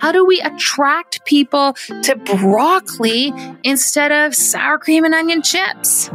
How 0.00 0.12
do 0.12 0.24
we 0.24 0.40
attract 0.40 1.24
people 1.26 1.74
to 2.02 2.16
broccoli 2.16 3.32
instead 3.62 4.12
of 4.12 4.34
sour 4.34 4.78
cream 4.78 5.04
and 5.04 5.14
onion 5.14 5.42
chips? 5.42 6.10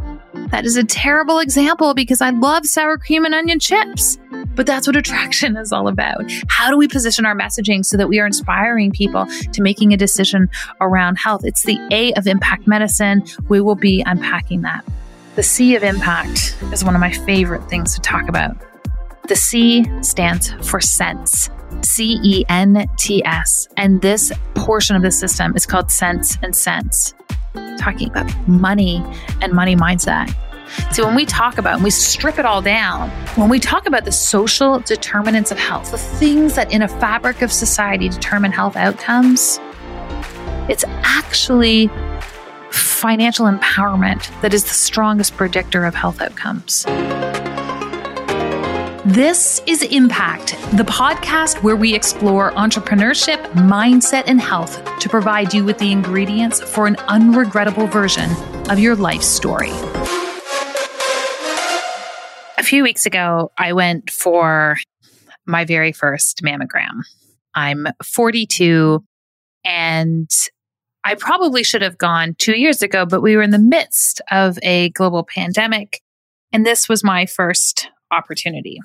That 0.50 0.66
is 0.66 0.76
a 0.76 0.84
terrible 0.84 1.38
example 1.38 1.94
because 1.94 2.22
I 2.22 2.32
love 2.32 2.66
sour 2.66 2.98
cream 2.98 3.26
and 3.26 3.36
onion 3.36 3.60
chips. 3.60 4.18
But 4.56 4.66
that's 4.66 4.88
what 4.88 4.96
attraction 4.96 5.56
is 5.56 5.72
all 5.72 5.88
about. 5.88 6.24
How 6.48 6.72
do 6.72 6.78
we 6.78 6.88
position 6.88 7.26
our 7.26 7.36
messaging 7.36 7.86
so 7.86 7.96
that 7.98 8.10
we 8.10 8.20
are 8.20 8.26
inspiring 8.26 8.92
people 8.92 9.28
to 9.54 9.62
making 9.62 9.94
a 9.94 9.98
decision 9.98 10.50
around 10.82 11.18
health? 11.18 11.46
It's 11.46 11.64
the 11.64 11.78
A 11.92 12.14
of 12.14 12.26
impact 12.26 12.66
medicine. 12.66 13.24
We 13.50 13.62
will 13.62 13.76
be 13.76 14.04
unpacking 14.06 14.62
that. 14.62 14.84
The 15.36 15.44
C 15.44 15.76
of 15.76 15.84
impact 15.84 16.58
is 16.74 16.84
one 16.84 16.96
of 16.96 17.02
my 17.02 17.12
favorite 17.12 17.70
things 17.70 17.94
to 17.94 18.02
talk 18.02 18.28
about. 18.28 18.58
The 19.28 19.36
C 19.36 19.86
stands 20.02 20.52
for 20.68 20.82
sense. 20.82 21.52
C 21.82 22.20
E 22.24 22.46
N 22.50 22.88
T 22.98 23.24
S. 23.26 23.68
And 23.78 24.02
this 24.02 24.32
portion 24.56 24.96
of 24.96 25.02
the 25.02 25.12
system 25.12 25.56
is 25.56 25.66
called 25.66 25.92
Sense 25.92 26.38
and 26.42 26.56
Sense, 26.56 27.14
talking 27.78 28.10
about 28.10 28.32
money 28.48 29.04
and 29.42 29.54
money 29.54 29.76
mindset. 29.76 30.34
So, 30.92 31.06
when 31.06 31.16
we 31.16 31.26
talk 31.26 31.58
about, 31.58 31.76
and 31.76 31.84
we 31.84 31.90
strip 31.90 32.38
it 32.38 32.46
all 32.46 32.62
down, 32.62 33.10
when 33.36 33.50
we 33.50 33.60
talk 33.60 33.88
about 33.88 34.06
the 34.06 34.12
social 34.12 34.80
determinants 34.80 35.52
of 35.52 35.58
health, 35.58 35.92
the 35.92 35.98
things 35.98 36.56
that 36.56 36.72
in 36.72 36.82
a 36.82 36.88
fabric 36.88 37.42
of 37.42 37.52
society 37.52 38.08
determine 38.10 38.52
health 38.52 38.76
outcomes, 38.76 39.60
it's 40.70 40.84
actually 41.04 41.90
financial 42.72 43.46
empowerment 43.48 44.30
that 44.42 44.54
is 44.54 44.64
the 44.64 44.70
strongest 44.70 45.36
predictor 45.38 45.86
of 45.86 45.96
health 45.96 46.22
outcomes. 46.22 46.86
This 49.10 49.60
is 49.66 49.82
Impact, 49.82 50.52
the 50.78 50.84
podcast 50.84 51.64
where 51.64 51.76
we 51.76 51.96
explore 51.96 52.52
entrepreneurship, 52.52 53.42
mindset, 53.54 54.26
and 54.28 54.40
health 54.40 54.84
to 55.00 55.10
provide 55.10 55.52
you 55.52 55.66
with 55.66 55.80
the 55.80 55.92
ingredients 55.92 56.62
for 56.62 56.86
an 56.86 56.94
unregrettable 57.08 57.92
version 57.92 58.30
of 58.70 58.78
your 58.78 58.96
life 58.96 59.24
story. 59.24 59.72
A 62.60 62.64
few 62.64 62.84
weeks 62.84 63.08
ago, 63.08 63.52
I 63.58 63.74
went 63.74 64.12
for 64.12 64.78
my 65.48 65.66
very 65.66 65.92
first 65.92 66.44
mammogram. 66.44 67.02
I'm 67.56 67.88
42 68.04 69.04
and 69.66 70.30
I 71.04 71.16
probably 71.16 71.64
should 71.64 71.82
have 71.82 71.98
gone 71.98 72.36
two 72.38 72.56
years 72.56 72.84
ago, 72.84 73.08
but 73.08 73.24
we 73.24 73.36
were 73.36 73.42
in 73.42 73.50
the 73.50 73.58
midst 73.58 74.22
of 74.30 74.60
a 74.62 74.90
global 74.90 75.24
pandemic. 75.24 76.00
And 76.54 76.64
this 76.64 76.88
was 76.88 77.04
my 77.04 77.26
first 77.26 77.90
opportunity. 78.12 78.80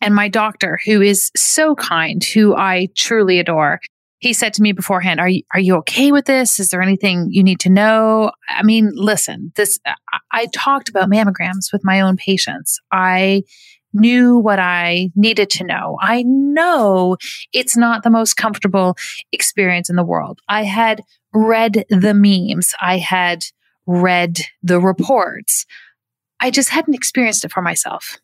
And 0.00 0.14
my 0.14 0.28
doctor, 0.28 0.78
who 0.84 1.02
is 1.02 1.30
so 1.36 1.74
kind, 1.74 2.24
who 2.24 2.56
I 2.56 2.88
truly 2.96 3.38
adore, 3.38 3.80
he 4.18 4.32
said 4.32 4.52
to 4.54 4.62
me 4.62 4.72
beforehand, 4.72 5.18
"Are 5.18 5.28
you 5.28 5.42
are 5.54 5.60
you 5.60 5.76
okay 5.76 6.12
with 6.12 6.26
this? 6.26 6.60
Is 6.60 6.68
there 6.68 6.82
anything 6.82 7.28
you 7.30 7.42
need 7.42 7.60
to 7.60 7.70
know?" 7.70 8.32
I 8.48 8.62
mean, 8.62 8.92
listen, 8.94 9.52
this 9.56 9.78
I, 9.86 10.18
I 10.30 10.46
talked 10.54 10.88
about 10.88 11.10
mammograms 11.10 11.72
with 11.72 11.84
my 11.84 12.00
own 12.00 12.16
patients. 12.16 12.78
I 12.92 13.42
knew 13.92 14.38
what 14.38 14.58
I 14.58 15.10
needed 15.16 15.50
to 15.50 15.64
know. 15.64 15.98
I 16.00 16.22
know 16.22 17.16
it's 17.52 17.76
not 17.76 18.02
the 18.02 18.10
most 18.10 18.34
comfortable 18.34 18.96
experience 19.32 19.90
in 19.90 19.96
the 19.96 20.04
world. 20.04 20.40
I 20.48 20.64
had 20.64 21.02
read 21.34 21.84
the 21.88 22.14
memes. 22.14 22.72
I 22.80 22.98
had 22.98 23.44
read 23.86 24.38
the 24.62 24.80
reports. 24.80 25.66
I 26.40 26.50
just 26.50 26.70
hadn't 26.70 26.94
experienced 26.94 27.44
it 27.44 27.52
for 27.52 27.62
myself. 27.62 28.18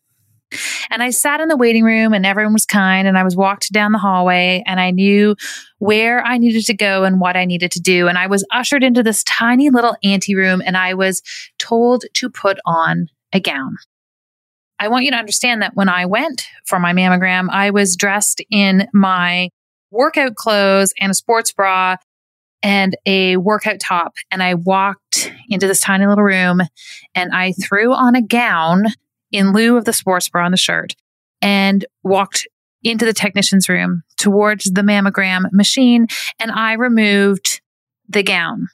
And 0.89 1.03
I 1.03 1.09
sat 1.09 1.41
in 1.41 1.49
the 1.49 1.57
waiting 1.57 1.83
room 1.83 2.13
and 2.13 2.25
everyone 2.25 2.53
was 2.53 2.65
kind 2.65 3.07
and 3.07 3.17
I 3.17 3.23
was 3.23 3.35
walked 3.35 3.71
down 3.71 3.91
the 3.91 3.97
hallway 3.97 4.63
and 4.65 4.79
I 4.79 4.91
knew 4.91 5.35
where 5.79 6.23
I 6.23 6.37
needed 6.37 6.65
to 6.65 6.73
go 6.73 7.03
and 7.03 7.19
what 7.19 7.35
I 7.35 7.45
needed 7.45 7.71
to 7.71 7.81
do. 7.81 8.07
And 8.07 8.17
I 8.17 8.27
was 8.27 8.45
ushered 8.51 8.83
into 8.83 9.03
this 9.03 9.23
tiny 9.23 9.69
little 9.69 9.95
anteroom 10.03 10.61
and 10.65 10.77
I 10.77 10.93
was 10.93 11.21
told 11.59 12.05
to 12.13 12.29
put 12.29 12.57
on 12.65 13.07
a 13.33 13.39
gown. 13.39 13.75
I 14.79 14.87
want 14.89 15.05
you 15.05 15.11
to 15.11 15.17
understand 15.17 15.61
that 15.61 15.75
when 15.75 15.89
I 15.89 16.05
went 16.05 16.47
for 16.65 16.79
my 16.79 16.93
mammogram, 16.93 17.47
I 17.49 17.71
was 17.71 17.95
dressed 17.95 18.41
in 18.49 18.87
my 18.93 19.49
workout 19.91 20.35
clothes 20.35 20.93
and 20.99 21.11
a 21.11 21.15
sports 21.15 21.51
bra 21.51 21.97
and 22.61 22.95
a 23.05 23.37
workout 23.37 23.79
top. 23.79 24.15
And 24.31 24.43
I 24.43 24.53
walked 24.53 25.31
into 25.49 25.67
this 25.67 25.79
tiny 25.79 26.05
little 26.05 26.23
room 26.23 26.61
and 27.15 27.33
I 27.33 27.53
threw 27.53 27.93
on 27.93 28.15
a 28.15 28.21
gown 28.21 28.87
in 29.31 29.53
lieu 29.53 29.77
of 29.77 29.85
the 29.85 29.93
sports 29.93 30.29
bra 30.29 30.45
on 30.45 30.51
the 30.51 30.57
shirt 30.57 30.95
and 31.41 31.85
walked 32.03 32.47
into 32.83 33.05
the 33.05 33.13
technician's 33.13 33.67
room 33.67 34.03
towards 34.17 34.65
the 34.65 34.81
mammogram 34.81 35.51
machine 35.51 36.07
and 36.39 36.51
I 36.51 36.73
removed 36.73 37.61
the 38.07 38.23
gown. 38.23 38.67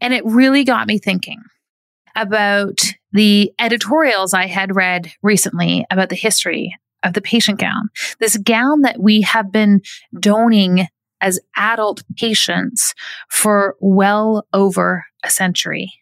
And 0.00 0.14
it 0.14 0.24
really 0.24 0.64
got 0.64 0.86
me 0.86 0.98
thinking 0.98 1.42
about 2.16 2.80
the 3.12 3.52
editorials 3.58 4.34
I 4.34 4.46
had 4.46 4.74
read 4.74 5.12
recently 5.22 5.84
about 5.90 6.08
the 6.08 6.16
history 6.16 6.74
of 7.02 7.14
the 7.14 7.20
patient 7.20 7.58
gown. 7.58 7.88
This 8.18 8.36
gown 8.36 8.82
that 8.82 9.00
we 9.00 9.22
have 9.22 9.52
been 9.52 9.80
doning 10.18 10.86
as 11.20 11.40
adult 11.56 12.02
patients 12.16 12.94
for 13.28 13.76
well 13.80 14.46
over 14.52 15.04
a 15.22 15.30
century. 15.30 15.92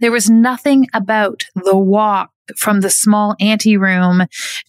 There 0.00 0.12
was 0.12 0.30
nothing 0.30 0.86
about 0.92 1.44
the 1.54 1.76
walk 1.76 2.30
from 2.56 2.80
the 2.80 2.90
small 2.90 3.34
anteroom 3.40 4.22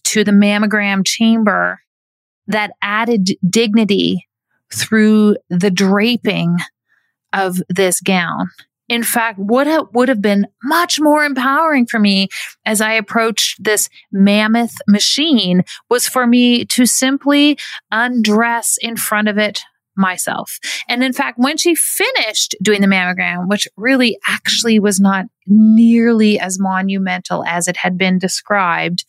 to 0.04 0.24
the 0.24 0.32
mammogram 0.32 1.04
chamber 1.04 1.80
that 2.46 2.72
added 2.82 3.30
dignity 3.48 4.26
through 4.72 5.36
the 5.48 5.70
draping 5.70 6.58
of 7.32 7.62
this 7.68 8.00
gown. 8.00 8.50
In 8.88 9.02
fact, 9.02 9.38
what 9.38 9.94
would 9.94 10.08
have 10.08 10.20
been 10.20 10.46
much 10.62 11.00
more 11.00 11.24
empowering 11.24 11.86
for 11.86 11.98
me 11.98 12.28
as 12.66 12.80
I 12.80 12.92
approached 12.92 13.62
this 13.64 13.88
mammoth 14.12 14.74
machine 14.86 15.64
was 15.88 16.06
for 16.06 16.26
me 16.26 16.66
to 16.66 16.84
simply 16.84 17.58
undress 17.90 18.76
in 18.82 18.96
front 18.96 19.28
of 19.28 19.38
it 19.38 19.62
myself. 19.96 20.58
And 20.88 21.02
in 21.02 21.12
fact, 21.12 21.38
when 21.38 21.56
she 21.56 21.74
finished 21.74 22.54
doing 22.62 22.80
the 22.80 22.86
mammogram, 22.86 23.48
which 23.48 23.68
really 23.76 24.18
actually 24.28 24.78
was 24.78 25.00
not 25.00 25.26
nearly 25.46 26.38
as 26.38 26.58
monumental 26.58 27.44
as 27.44 27.68
it 27.68 27.76
had 27.76 27.98
been 27.98 28.18
described, 28.18 29.04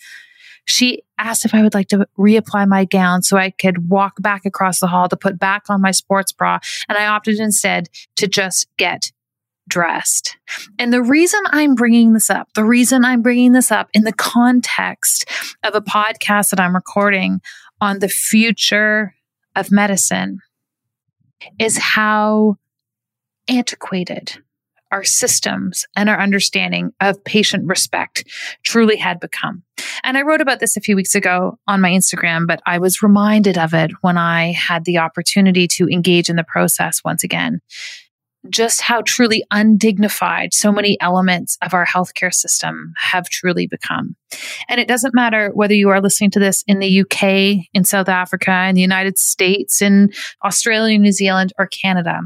she 0.66 1.04
asked 1.18 1.46
if 1.46 1.54
I 1.54 1.62
would 1.62 1.74
like 1.74 1.88
to 1.90 2.08
reapply 2.18 2.68
my 2.68 2.86
gown 2.86 3.22
so 3.22 3.38
I 3.38 3.52
could 3.52 3.90
walk 3.90 4.22
back 4.22 4.46
across 4.46 4.80
the 4.80 4.88
hall 4.88 5.08
to 5.08 5.16
put 5.16 5.40
back 5.40 5.64
on 5.70 5.82
my 5.82 5.92
sports 5.92 6.32
bra. 6.32 6.60
And 6.90 6.98
I 6.98 7.08
opted 7.08 7.40
instead 7.40 7.90
to 8.18 8.28
just 8.28 8.68
get 8.78 9.12
dressed. 9.68 10.38
And 10.78 10.94
the 10.94 11.02
reason 11.02 11.42
I'm 11.48 11.76
bringing 11.76 12.14
this 12.14 12.30
up, 12.30 12.50
the 12.54 12.66
reason 12.66 13.06
I'm 13.06 13.22
bringing 13.22 13.54
this 13.54 13.72
up 13.72 13.90
in 13.94 14.04
the 14.04 14.14
context 14.14 15.26
of 15.64 15.76
a 15.76 15.82
podcast 15.82 16.50
that 16.52 16.60
I'm 16.60 16.76
recording 16.76 17.42
on 17.82 18.00
the 18.00 18.10
future 18.10 19.16
of 19.56 19.72
medicine 19.72 20.40
is 21.60 21.78
how 21.78 22.58
antiquated 23.48 24.38
our 24.92 25.04
systems 25.04 25.86
and 25.96 26.10
our 26.10 26.20
understanding 26.20 26.94
of 27.02 27.24
patient 27.24 27.66
respect 27.68 28.24
truly 28.64 28.96
had 28.96 29.20
become. 29.20 29.64
And 30.04 30.18
I 30.18 30.22
wrote 30.22 30.42
about 30.42 30.60
this 30.60 30.78
a 30.78 30.82
few 30.82 30.96
weeks 30.96 31.16
ago 31.16 31.58
on 31.68 31.82
my 31.82 31.92
Instagram, 31.92 32.48
but 32.48 32.62
I 32.66 32.78
was 32.78 33.02
reminded 33.02 33.58
of 33.58 33.74
it 33.74 33.92
when 34.02 34.18
I 34.18 34.52
had 34.52 34.86
the 34.86 35.00
opportunity 35.00 35.68
to 35.70 35.90
engage 35.90 36.30
in 36.30 36.36
the 36.36 36.44
process 36.44 37.02
once 37.04 37.24
again. 37.24 37.62
Just 38.50 38.82
how 38.82 39.02
truly 39.02 39.44
undignified 39.52 40.54
so 40.54 40.72
many 40.72 40.98
elements 41.02 41.58
of 41.62 41.74
our 41.74 41.86
healthcare 41.86 42.34
system 42.34 42.94
have 42.98 43.30
truly 43.30 43.68
become. 43.68 44.16
And 44.70 44.80
it 44.80 44.88
doesn't 44.88 45.16
matter 45.16 45.52
whether 45.54 45.74
you 45.74 45.90
are 45.90 46.02
listening 46.02 46.32
to 46.32 46.40
this 46.40 46.64
in 46.68 46.80
the 46.80 47.02
UK, 47.02 47.66
in 47.74 47.84
South 47.84 48.10
Africa, 48.10 48.66
in 48.68 48.76
the 48.76 48.82
United 48.82 49.18
States, 49.18 49.82
in 49.82 50.12
Australia, 50.44 50.98
New 50.98 51.12
Zealand, 51.12 51.54
or 51.58 51.68
Canada. 51.68 52.20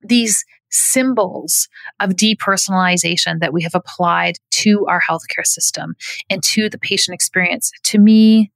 These 0.00 0.44
symbols 0.70 1.68
of 2.00 2.10
depersonalization 2.10 3.40
that 3.40 3.52
we 3.52 3.62
have 3.62 3.74
applied 3.74 4.36
to 4.50 4.86
our 4.86 5.00
healthcare 5.00 5.46
system 5.46 5.96
and 6.28 6.42
to 6.42 6.68
the 6.68 6.78
patient 6.78 7.14
experience, 7.14 7.72
to 7.84 7.98
me, 7.98 8.52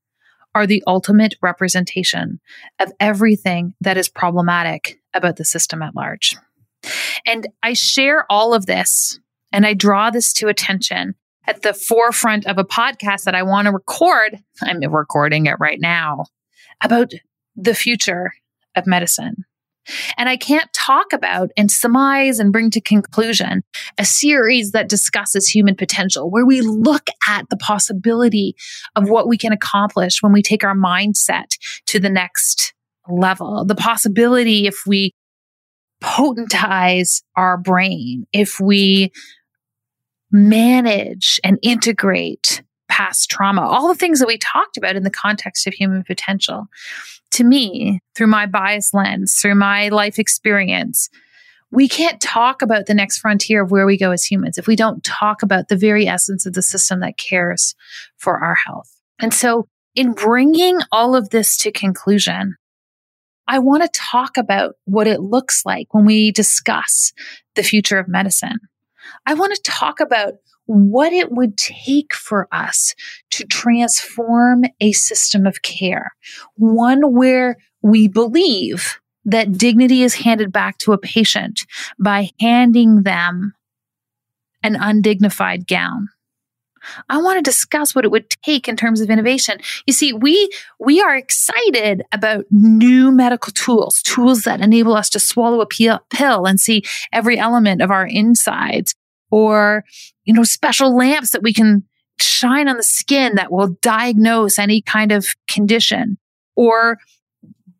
are 0.55 0.67
the 0.67 0.83
ultimate 0.87 1.35
representation 1.41 2.41
of 2.79 2.93
everything 3.01 3.75
that 3.81 3.97
is 3.97 4.09
problematic 4.09 5.01
about 5.15 5.37
the 5.37 5.45
system 5.45 5.83
at 5.83 5.95
large. 5.95 6.37
And 7.27 7.47
I 7.63 7.73
share 7.73 8.27
all 8.31 8.55
of 8.55 8.67
this 8.67 9.19
and 9.53 9.67
I 9.67 9.75
draw 9.75 10.11
this 10.11 10.33
to 10.35 10.49
attention 10.49 11.15
at 11.47 11.63
the 11.63 11.75
forefront 11.75 12.47
of 12.47 12.59
a 12.59 12.65
podcast 12.65 13.25
that 13.25 13.35
I 13.35 13.43
want 13.43 13.67
to 13.67 13.73
record. 13.73 14.39
I'm 14.63 14.81
recording 14.81 15.47
it 15.47 15.57
right 15.59 15.81
now 15.81 16.27
about 16.81 17.13
the 17.57 17.75
future 17.75 18.33
of 18.75 18.87
medicine 18.87 19.45
And 20.17 20.29
I 20.29 20.37
can't 20.37 20.73
talk 20.73 21.13
about 21.13 21.51
and 21.57 21.71
surmise 21.71 22.39
and 22.39 22.53
bring 22.53 22.71
to 22.71 22.81
conclusion 22.81 23.63
a 23.99 24.05
series 24.05 24.73
that 24.73 24.89
discusses 24.89 25.49
human 25.49 25.75
potential, 25.75 26.31
where 26.31 26.47
we 26.47 26.61
look 26.61 27.09
at 27.29 27.49
the 27.51 27.57
possibility 27.57 28.55
of 28.97 29.09
what 29.09 29.29
we 29.29 29.37
can 29.37 29.53
accomplish 29.53 30.23
when 30.23 30.33
we 30.33 30.43
take 30.43 30.65
our 30.65 30.77
mindset 30.77 31.57
to 31.87 31.99
the 31.99 32.11
next 32.11 32.75
level. 33.09 33.65
The 33.65 33.75
possibility 33.75 34.67
if 34.67 34.83
we 34.87 35.13
potentize 36.03 37.23
our 37.37 37.57
brain, 37.57 38.27
if 38.33 38.61
we 38.61 39.13
manage 40.31 41.41
and 41.45 41.59
integrate 41.63 42.63
past 42.89 43.31
trauma, 43.31 43.63
all 43.63 43.89
the 43.89 43.95
things 43.95 44.19
that 44.19 44.27
we 44.27 44.39
talked 44.39 44.77
about 44.77 44.97
in 44.97 45.03
the 45.03 45.11
context 45.11 45.67
of 45.67 45.75
human 45.75 46.05
potential. 46.05 46.67
To 47.33 47.45
me, 47.45 48.01
through 48.15 48.27
my 48.27 48.45
bias 48.47 48.93
lens, 48.93 49.35
through 49.35 49.55
my 49.55 49.89
life 49.89 50.19
experience, 50.19 51.09
we 51.71 51.89
can't 51.89 52.21
talk 52.21 52.61
about 52.61 52.85
the 52.85 52.95
next 52.95 53.19
frontier 53.19 53.63
of 53.63 53.71
where 53.71 53.87
we 53.87 53.97
go 53.97 54.11
as 54.11 54.25
humans 54.25 54.59
if 54.59 54.67
we 54.67 54.77
don't 54.77 55.03
talk 55.03 55.43
about 55.43 55.69
the 55.69 55.77
very 55.77 56.07
essence 56.07 56.45
of 56.45 56.53
the 56.53 56.61
system 56.61 57.01
that 57.01 57.17
cares 57.17 57.75
for 58.19 58.39
our 58.39 58.55
health. 58.55 58.91
And 59.19 59.33
so, 59.33 59.69
in 59.95 60.13
bringing 60.13 60.79
all 60.91 61.15
of 61.15 61.31
this 61.31 61.57
to 61.59 61.73
conclusion, 61.73 62.57
I 63.49 63.59
want 63.59 63.83
to 63.83 64.01
talk 64.01 64.37
about 64.37 64.77
what 64.85 65.07
it 65.07 65.21
looks 65.21 65.65
like 65.65 65.93
when 65.93 66.05
we 66.05 66.33
discuss 66.33 67.13
the 67.55 67.63
future 67.63 67.99
of 67.99 68.09
medicine. 68.09 68.59
I 69.27 69.35
want 69.35 69.55
to 69.55 69.63
talk 69.63 70.01
about 70.01 70.35
what 70.67 71.13
it 71.13 71.33
would 71.33 71.57
take 71.57 72.15
for 72.15 72.49
us 72.53 72.95
to 73.31 73.45
transform 73.45 74.65
a 74.81 74.93
system 74.93 75.47
of 75.47 75.63
care, 75.63 76.13
one 76.55 77.15
where 77.15 77.57
we 77.83 78.09
believe 78.09 79.01
that 79.25 79.53
dignity 79.53 80.03
is 80.03 80.15
handed 80.15 80.53
back 80.53 80.79
to 80.79 80.93
a 80.93 80.99
patient 80.99 81.67
by 82.03 82.31
handing 82.41 83.03
them 83.03 83.55
an 84.63 84.77
undignified 84.77 85.67
gown. 85.67 86.09
I 87.09 87.21
want 87.21 87.39
to 87.39 87.43
discuss 87.43 87.95
what 87.95 88.05
it 88.05 88.11
would 88.11 88.31
take 88.45 88.69
in 88.69 88.77
terms 88.77 89.01
of 89.01 89.11
innovation. 89.11 89.59
You 89.87 89.93
see, 89.93 90.13
we 90.13 90.51
we 90.79 91.01
are 91.01 91.17
excited 91.17 92.03
about 92.13 92.45
new 92.51 93.13
medical 93.13 93.53
tools, 93.53 94.03
tools 94.03 94.43
that 94.43 94.61
enable 94.61 94.95
us 94.95 95.09
to 95.11 95.21
swallow 95.21 95.61
a 95.61 96.01
pill 96.11 96.47
and 96.47 96.61
see 96.61 96.83
every 97.13 97.39
element 97.39 97.83
of 97.83 97.91
our 97.91 98.07
insides 98.07 98.95
or, 99.31 99.85
you 100.25 100.35
know, 100.35 100.45
special 100.45 100.97
lamps 100.97 101.31
that 101.31 101.43
we 101.43 101.53
can 101.53 101.85
shine 102.21 102.69
on 102.69 102.77
the 102.77 102.83
skin 102.83 103.35
that 103.35 103.51
will 103.51 103.77
diagnose 103.81 104.59
any 104.59 104.83
kind 104.83 105.11
of 105.11 105.27
condition 105.49 106.19
or 106.55 106.99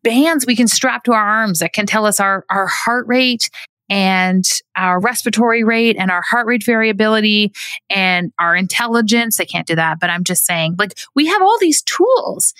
bands 0.03 0.45
we 0.45 0.55
can 0.55 0.67
strap 0.67 1.03
to 1.03 1.13
our 1.13 1.25
arms 1.25 1.59
that 1.59 1.73
can 1.73 1.85
tell 1.85 2.05
us 2.05 2.19
our, 2.19 2.45
our 2.49 2.67
heart 2.67 3.07
rate 3.07 3.49
and 3.93 4.43
our 4.75 4.99
respiratory 4.99 5.63
rate 5.63 5.97
and 5.99 6.09
our 6.09 6.23
heart 6.27 6.47
rate 6.47 6.65
variability 6.65 7.53
and 7.91 8.33
our 8.39 8.55
intelligence. 8.55 9.37
They 9.37 9.45
can't 9.45 9.67
do 9.67 9.75
that, 9.75 9.99
but 9.99 10.09
I'm 10.09 10.23
just 10.23 10.47
saying, 10.47 10.77
like, 10.79 10.97
we 11.13 11.27
have 11.27 11.43
all 11.43 11.59
these 11.59 11.83
tools, 11.83 12.55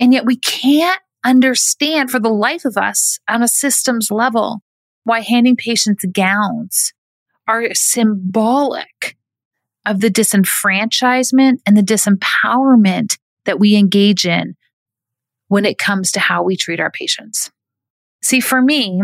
and 0.00 0.12
yet 0.12 0.26
we 0.26 0.34
can't 0.34 1.00
understand 1.24 2.10
for 2.10 2.18
the 2.18 2.32
life 2.32 2.64
of 2.64 2.76
us 2.76 3.20
on 3.28 3.44
a 3.44 3.48
systems 3.48 4.10
level 4.10 4.60
why 5.04 5.20
handing 5.20 5.54
patients 5.54 6.04
gowns 6.12 6.92
are 7.46 7.72
symbolic 7.74 9.16
of 9.86 10.00
the 10.00 10.10
disenfranchisement 10.10 11.58
and 11.64 11.76
the 11.76 11.82
disempowerment 11.82 13.18
that 13.44 13.60
we 13.60 13.76
engage 13.76 14.26
in 14.26 14.56
when 15.46 15.64
it 15.64 15.78
comes 15.78 16.10
to 16.10 16.18
how 16.18 16.42
we 16.42 16.56
treat 16.56 16.80
our 16.80 16.90
patients. 16.90 17.52
See, 18.20 18.40
for 18.40 18.60
me, 18.60 19.00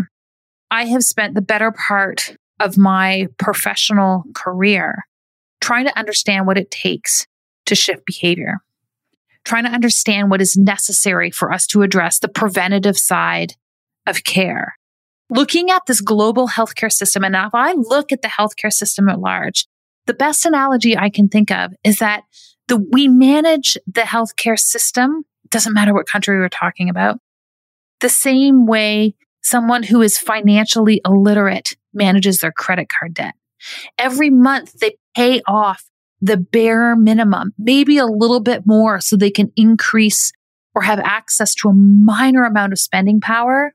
I 0.70 0.87
have 0.87 1.03
spent 1.03 1.35
the 1.35 1.43
better 1.43 1.73
part 1.73 2.37
of 2.61 2.76
my 2.76 3.29
professional 3.38 4.25
career 4.35 5.05
trying 5.61 5.87
to 5.87 5.99
understand 5.99 6.47
what 6.47 6.59
it 6.59 6.70
takes 6.70 7.26
to 7.67 7.75
shift 7.75 8.05
behavior, 8.06 8.59
trying 9.44 9.65
to 9.65 9.70
understand 9.70 10.31
what 10.31 10.41
is 10.41 10.56
necessary 10.56 11.31
for 11.31 11.53
us 11.53 11.67
to 11.69 11.82
address 11.82 12.19
the 12.19 12.29
preventative 12.29 12.99
side 12.99 13.55
of 14.06 14.25
care. 14.25 14.76
Looking 15.31 15.70
at 15.70 15.82
this 15.87 16.00
global 16.00 16.49
healthcare 16.49 16.93
system, 16.93 17.23
and 17.23 17.35
if 17.35 17.55
I 17.55 17.75
look 17.75 18.12
at 18.12 18.23
the 18.23 18.29
healthcare 18.29 18.73
system 18.73 19.09
at 19.09 19.21
large, 19.21 19.67
the 20.06 20.14
best 20.14 20.47
analogy 20.47 20.97
I 20.97 21.11
can 21.11 21.29
think 21.29 21.50
of 21.50 21.73
is 21.85 21.99
that 21.99 22.23
the, 22.67 22.79
we 22.79 23.09
manage 23.09 23.76
the 23.87 24.03
healthcare 24.03 24.59
system, 24.59 25.25
doesn't 25.50 25.75
matter 25.75 25.93
what 25.93 26.06
country 26.06 26.38
we're 26.38 26.49
talking 26.49 26.88
about, 26.88 27.19
the 28.00 28.09
same 28.09 28.67
way 28.67 29.14
someone 29.49 29.83
who 29.83 30.03
is 30.03 30.19
financially 30.19 31.00
illiterate 31.05 31.77
manages 31.93 32.41
their 32.41 32.53
credit 32.53 32.89
card 32.89 33.15
debt. 33.15 33.35
Every 33.99 34.31
month 34.31 34.79
they 34.81 34.97
pay 35.17 35.43
off 35.47 35.85
the 36.21 36.37
bare 36.37 36.97
minimum, 36.97 37.53
maybe 37.59 37.99
a 37.99 38.06
little 38.06 38.41
bit 38.41 38.62
more 38.67 39.00
so 39.00 39.17
they 39.17 39.31
can 39.31 39.53
increase 39.56 40.33
or 40.75 40.83
have 40.83 41.00
access 41.00 41.55
to 41.56 41.69
a 41.69 41.75
minor 41.75 42.45
amount 42.45 42.73
of 42.73 42.79
spending 42.79 43.21
power 43.21 43.73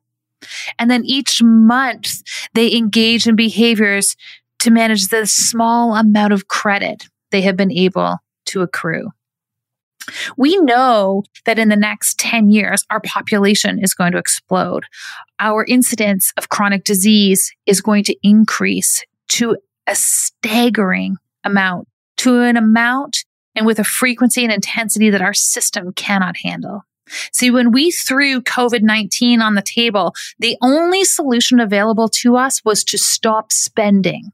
and 0.79 0.89
then 0.89 1.03
each 1.05 1.41
month 1.41 2.21
they 2.53 2.75
engage 2.75 3.27
in 3.27 3.35
behaviors 3.35 4.15
to 4.59 4.71
manage 4.71 5.07
the 5.07 5.25
small 5.25 5.95
amount 5.95 6.33
of 6.33 6.47
credit 6.47 7.07
they 7.31 7.41
have 7.41 7.57
been 7.57 7.71
able 7.71 8.17
to 8.45 8.61
accrue. 8.61 9.09
We 10.37 10.57
know 10.57 11.23
that 11.45 11.59
in 11.59 11.69
the 11.69 11.75
next 11.75 12.19
10 12.19 12.49
years, 12.49 12.85
our 12.89 13.01
population 13.01 13.79
is 13.79 13.93
going 13.93 14.11
to 14.13 14.17
explode. 14.17 14.85
Our 15.39 15.65
incidence 15.65 16.33
of 16.37 16.49
chronic 16.49 16.83
disease 16.83 17.51
is 17.65 17.81
going 17.81 18.03
to 18.05 18.15
increase 18.23 19.03
to 19.29 19.57
a 19.87 19.95
staggering 19.95 21.17
amount, 21.43 21.87
to 22.17 22.41
an 22.41 22.57
amount 22.57 23.25
and 23.55 23.65
with 23.65 23.79
a 23.79 23.83
frequency 23.83 24.43
and 24.43 24.53
intensity 24.53 25.09
that 25.09 25.21
our 25.21 25.33
system 25.33 25.93
cannot 25.93 26.37
handle. 26.37 26.83
See, 27.31 27.51
when 27.51 27.71
we 27.71 27.91
threw 27.91 28.41
COVID 28.41 28.81
19 28.81 29.41
on 29.41 29.55
the 29.55 29.61
table, 29.61 30.13
the 30.39 30.57
only 30.61 31.03
solution 31.03 31.59
available 31.59 32.09
to 32.09 32.37
us 32.37 32.63
was 32.63 32.83
to 32.85 32.97
stop 32.97 33.51
spending, 33.51 34.31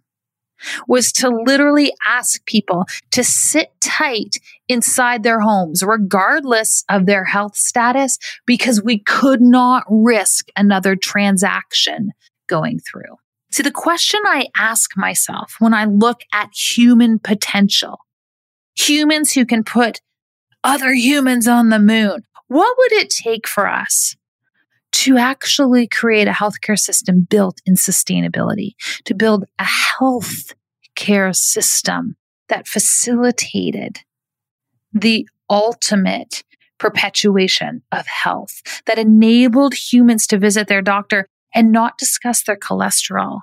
was 0.87 1.11
to 1.13 1.29
literally 1.29 1.93
ask 2.05 2.45
people 2.45 2.85
to 3.11 3.23
sit 3.23 3.71
tight 3.81 4.37
inside 4.67 5.23
their 5.23 5.39
homes, 5.39 5.83
regardless 5.83 6.83
of 6.89 7.05
their 7.05 7.25
health 7.25 7.55
status, 7.55 8.17
because 8.45 8.81
we 8.81 8.99
could 8.99 9.41
not 9.41 9.83
risk 9.89 10.49
another 10.55 10.95
transaction 10.95 12.11
going 12.47 12.79
through. 12.79 13.15
See, 13.51 13.63
the 13.63 13.71
question 13.71 14.21
I 14.25 14.47
ask 14.55 14.91
myself 14.95 15.55
when 15.59 15.73
I 15.73 15.85
look 15.85 16.21
at 16.33 16.53
human 16.53 17.19
potential, 17.19 17.99
humans 18.75 19.31
who 19.31 19.45
can 19.45 19.63
put 19.63 20.01
other 20.63 20.93
humans 20.93 21.47
on 21.47 21.69
the 21.69 21.79
moon, 21.79 22.23
what 22.47 22.75
would 22.77 22.91
it 22.93 23.09
take 23.09 23.47
for 23.47 23.67
us 23.67 24.15
to 24.91 25.17
actually 25.17 25.87
create 25.87 26.27
a 26.27 26.31
healthcare 26.31 26.77
system 26.77 27.27
built 27.29 27.61
in 27.65 27.75
sustainability, 27.75 28.73
to 29.05 29.13
build 29.13 29.45
a 29.59 29.63
health 29.63 30.53
care 30.99 31.31
system 31.31 32.17
that 32.49 32.67
facilitated 32.67 33.99
the 34.91 35.25
ultimate 35.49 36.43
perpetuation 36.77 37.81
of 37.91 38.05
health, 38.05 38.61
that 38.85 38.99
enabled 38.99 39.73
humans 39.73 40.27
to 40.27 40.37
visit 40.37 40.67
their 40.67 40.81
doctor 40.81 41.27
and 41.55 41.71
not 41.71 41.97
discuss 41.97 42.43
their 42.43 42.57
cholesterol, 42.57 43.41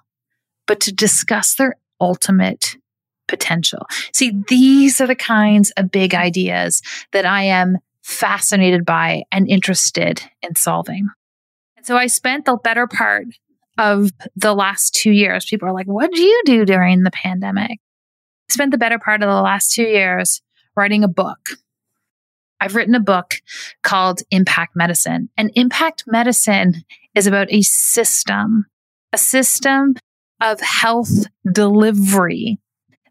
but 0.66 0.80
to 0.80 0.92
discuss 0.92 1.54
their 1.54 1.76
ultimate 1.98 2.76
potential. 3.26 3.86
See, 4.12 4.32
these 4.48 5.00
are 5.00 5.06
the 5.06 5.14
kinds 5.14 5.70
of 5.78 5.90
big 5.90 6.14
ideas 6.14 6.82
that 7.12 7.24
I 7.24 7.44
am 7.44 7.78
fascinated 8.02 8.84
by 8.84 9.24
and 9.32 9.48
interested 9.48 10.22
in 10.42 10.56
solving. 10.56 11.08
And 11.76 11.86
so 11.86 11.96
I 11.96 12.06
spent 12.06 12.44
the 12.44 12.58
better 12.62 12.86
part 12.86 13.26
of 13.78 14.10
the 14.34 14.54
last 14.54 14.94
two 14.94 15.10
years. 15.10 15.44
People 15.44 15.68
are 15.68 15.74
like, 15.74 15.86
what 15.86 16.10
did 16.10 16.20
you 16.20 16.42
do 16.44 16.64
during 16.64 17.02
the 17.02 17.10
pandemic? 17.10 17.80
Spent 18.48 18.70
the 18.70 18.78
better 18.78 18.98
part 18.98 19.22
of 19.22 19.28
the 19.28 19.42
last 19.42 19.72
two 19.72 19.84
years 19.84 20.40
writing 20.76 21.04
a 21.04 21.08
book. 21.08 21.50
I've 22.60 22.74
written 22.74 22.94
a 22.94 23.00
book 23.00 23.34
called 23.82 24.22
Impact 24.30 24.74
Medicine. 24.76 25.28
And 25.36 25.50
Impact 25.54 26.04
Medicine 26.06 26.84
is 27.14 27.26
about 27.26 27.52
a 27.52 27.62
system, 27.62 28.66
a 29.12 29.18
system 29.18 29.94
of 30.40 30.60
health 30.60 31.26
delivery 31.50 32.58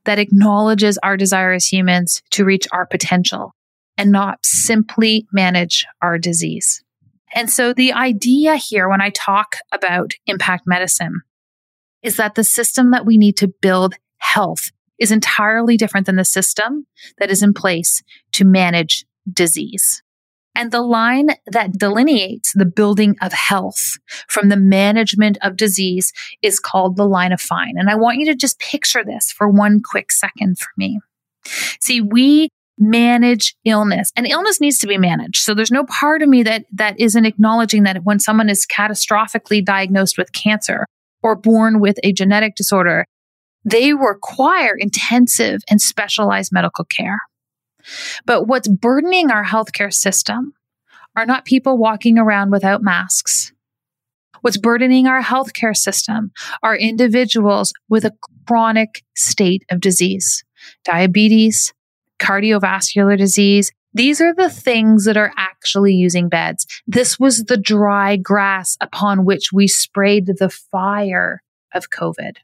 that 0.06 0.20
acknowledges 0.20 0.98
our 1.00 1.18
desire 1.18 1.54
as 1.54 1.72
humans 1.72 2.22
to 2.32 2.46
reach 2.46 2.68
our 2.72 2.86
potential 2.86 3.54
and 3.98 4.12
not 4.12 4.40
simply 4.44 5.28
manage 5.32 5.86
our 6.02 6.18
disease. 6.18 6.84
And 7.36 7.52
so 7.52 7.74
the 7.74 7.94
idea 7.94 8.56
here 8.56 8.90
when 8.90 9.02
I 9.02 9.10
talk 9.10 9.58
about 9.72 10.14
impact 10.26 10.64
medicine 10.66 11.22
is 12.02 12.16
that 12.16 12.36
the 12.36 12.44
system 12.44 12.92
that 12.92 13.06
we 13.06 13.18
need 13.18 13.36
to 13.38 13.54
build 13.62 13.96
health 14.20 14.72
is 14.98 15.12
entirely 15.12 15.76
different 15.76 16.06
than 16.06 16.16
the 16.16 16.26
system 16.26 16.88
that 17.20 17.30
is 17.30 17.44
in 17.44 17.54
place 17.54 18.02
to 18.32 18.46
manage 18.46 19.06
disease. 19.32 20.02
And 20.58 20.72
the 20.72 20.82
line 20.82 21.32
that 21.48 21.74
delineates 21.74 22.54
the 22.54 22.66
building 22.66 23.18
of 23.22 23.34
health 23.34 23.98
from 24.30 24.48
the 24.48 24.56
management 24.56 25.38
of 25.42 25.58
disease 25.58 26.14
is 26.42 26.62
called 26.62 26.96
the 26.96 27.08
line 27.08 27.34
of 27.34 27.42
fine. 27.42 27.74
And 27.76 27.90
I 27.90 27.96
want 27.96 28.20
you 28.20 28.26
to 28.28 28.36
just 28.36 28.60
picture 28.60 29.04
this 29.04 29.34
for 29.34 29.50
one 29.50 29.82
quick 29.82 30.14
second 30.14 30.58
for 30.58 30.70
me. 30.78 31.02
See, 31.82 32.00
we 32.00 32.50
manage 32.78 33.56
illness 33.64 34.12
and 34.16 34.28
illness 34.28 34.60
needs 34.60 34.80
to 34.80 34.88
be 34.88 34.98
managed. 34.98 35.42
So 35.42 35.54
there's 35.54 35.72
no 35.72 35.86
part 35.86 36.22
of 36.22 36.30
me 36.30 36.44
that, 36.44 36.66
that 36.74 37.00
isn't 37.00 37.26
acknowledging 37.26 37.84
that 37.84 38.04
when 38.04 38.20
someone 38.20 38.50
is 38.50 38.66
catastrophically 38.66 39.64
diagnosed 39.64 40.18
with 40.18 40.34
cancer 40.34 40.86
or 41.24 41.36
born 41.36 41.80
with 41.80 41.98
a 42.04 42.12
genetic 42.12 42.56
disorder, 42.56 43.06
they 43.64 43.94
require 43.94 44.76
intensive 44.78 45.62
and 45.70 45.82
specialized 45.82 46.52
medical 46.52 46.86
care. 46.86 47.20
But 48.26 48.48
what's 48.48 48.68
burdening 48.68 49.32
our 49.32 49.46
healthcare 49.46 49.94
system 49.94 50.54
are 51.16 51.26
not 51.26 51.46
people 51.46 51.78
walking 51.78 52.18
around 52.18 52.52
without 52.52 52.84
masks. 52.84 53.54
What's 54.42 54.58
burdening 54.58 55.08
our 55.08 55.24
healthcare 55.24 55.76
system 55.76 56.32
are 56.62 56.76
individuals 56.76 57.74
with 57.90 58.06
a 58.06 58.12
chronic 58.48 59.04
state 59.16 59.64
of 59.72 59.82
disease, 59.82 60.44
diabetes, 60.84 61.74
cardiovascular 62.26 63.18
disease. 63.18 63.72
These 63.94 64.20
are 64.20 64.34
the 64.34 64.50
things 64.50 65.06
that 65.06 65.18
are 65.18 65.32
actually 65.38 65.94
using 65.94 66.28
beds. 66.28 66.66
This 66.86 67.20
was 67.20 67.46
the 67.46 67.58
dry 67.58 68.18
grass 68.18 68.78
upon 68.82 69.26
which 69.26 69.54
we 69.54 69.68
sprayed 69.68 70.26
the 70.26 70.50
fire 70.50 71.42
of 71.74 71.90
COVID. 71.90 72.38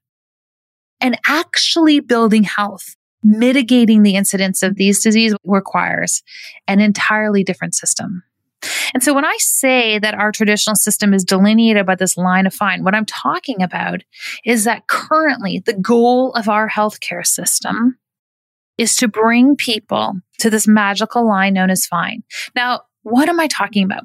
And 1.01 1.19
actually 1.27 1.99
building 1.99 2.43
health 2.43 2.95
mitigating 3.23 4.03
the 4.03 4.15
incidence 4.15 4.63
of 4.63 4.75
these 4.75 5.03
diseases 5.03 5.37
requires 5.45 6.23
an 6.67 6.79
entirely 6.79 7.43
different 7.43 7.75
system. 7.75 8.23
And 8.93 9.01
so 9.01 9.13
when 9.13 9.25
I 9.25 9.35
say 9.39 9.97
that 9.99 10.13
our 10.13 10.31
traditional 10.31 10.75
system 10.75 11.13
is 11.13 11.23
delineated 11.23 11.85
by 11.85 11.95
this 11.95 12.17
line 12.17 12.45
of 12.45 12.53
fine, 12.53 12.83
what 12.83 12.93
I'm 12.93 13.05
talking 13.05 13.61
about 13.61 14.01
is 14.45 14.65
that 14.65 14.87
currently 14.87 15.59
the 15.65 15.73
goal 15.73 16.31
of 16.33 16.47
our 16.47 16.69
healthcare 16.69 17.25
system 17.25 17.97
is 18.77 18.95
to 18.95 19.07
bring 19.07 19.55
people 19.55 20.13
to 20.39 20.49
this 20.49 20.67
magical 20.67 21.27
line 21.27 21.53
known 21.53 21.69
as 21.69 21.85
fine. 21.85 22.23
Now, 22.55 22.81
what 23.03 23.29
am 23.29 23.39
I 23.39 23.47
talking 23.47 23.83
about? 23.83 24.03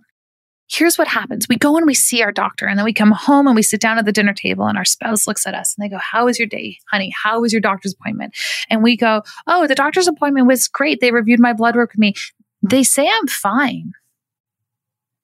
here's 0.68 0.98
what 0.98 1.08
happens. 1.08 1.46
We 1.48 1.56
go 1.56 1.76
and 1.76 1.86
we 1.86 1.94
see 1.94 2.22
our 2.22 2.32
doctor 2.32 2.66
and 2.66 2.78
then 2.78 2.84
we 2.84 2.92
come 2.92 3.12
home 3.12 3.46
and 3.46 3.54
we 3.54 3.62
sit 3.62 3.80
down 3.80 3.98
at 3.98 4.04
the 4.04 4.12
dinner 4.12 4.34
table 4.34 4.66
and 4.66 4.76
our 4.76 4.84
spouse 4.84 5.26
looks 5.26 5.46
at 5.46 5.54
us 5.54 5.74
and 5.76 5.84
they 5.84 5.88
go, 5.88 5.98
how 5.98 6.26
was 6.26 6.38
your 6.38 6.48
day, 6.48 6.78
honey? 6.90 7.12
How 7.22 7.40
was 7.40 7.52
your 7.52 7.60
doctor's 7.60 7.94
appointment? 7.94 8.36
And 8.68 8.82
we 8.82 8.96
go, 8.96 9.22
oh, 9.46 9.66
the 9.66 9.74
doctor's 9.74 10.08
appointment 10.08 10.46
was 10.46 10.68
great. 10.68 11.00
They 11.00 11.12
reviewed 11.12 11.40
my 11.40 11.52
blood 11.52 11.76
work 11.76 11.92
with 11.92 11.98
me. 11.98 12.14
They 12.62 12.82
say 12.82 13.08
I'm 13.08 13.28
fine. 13.28 13.92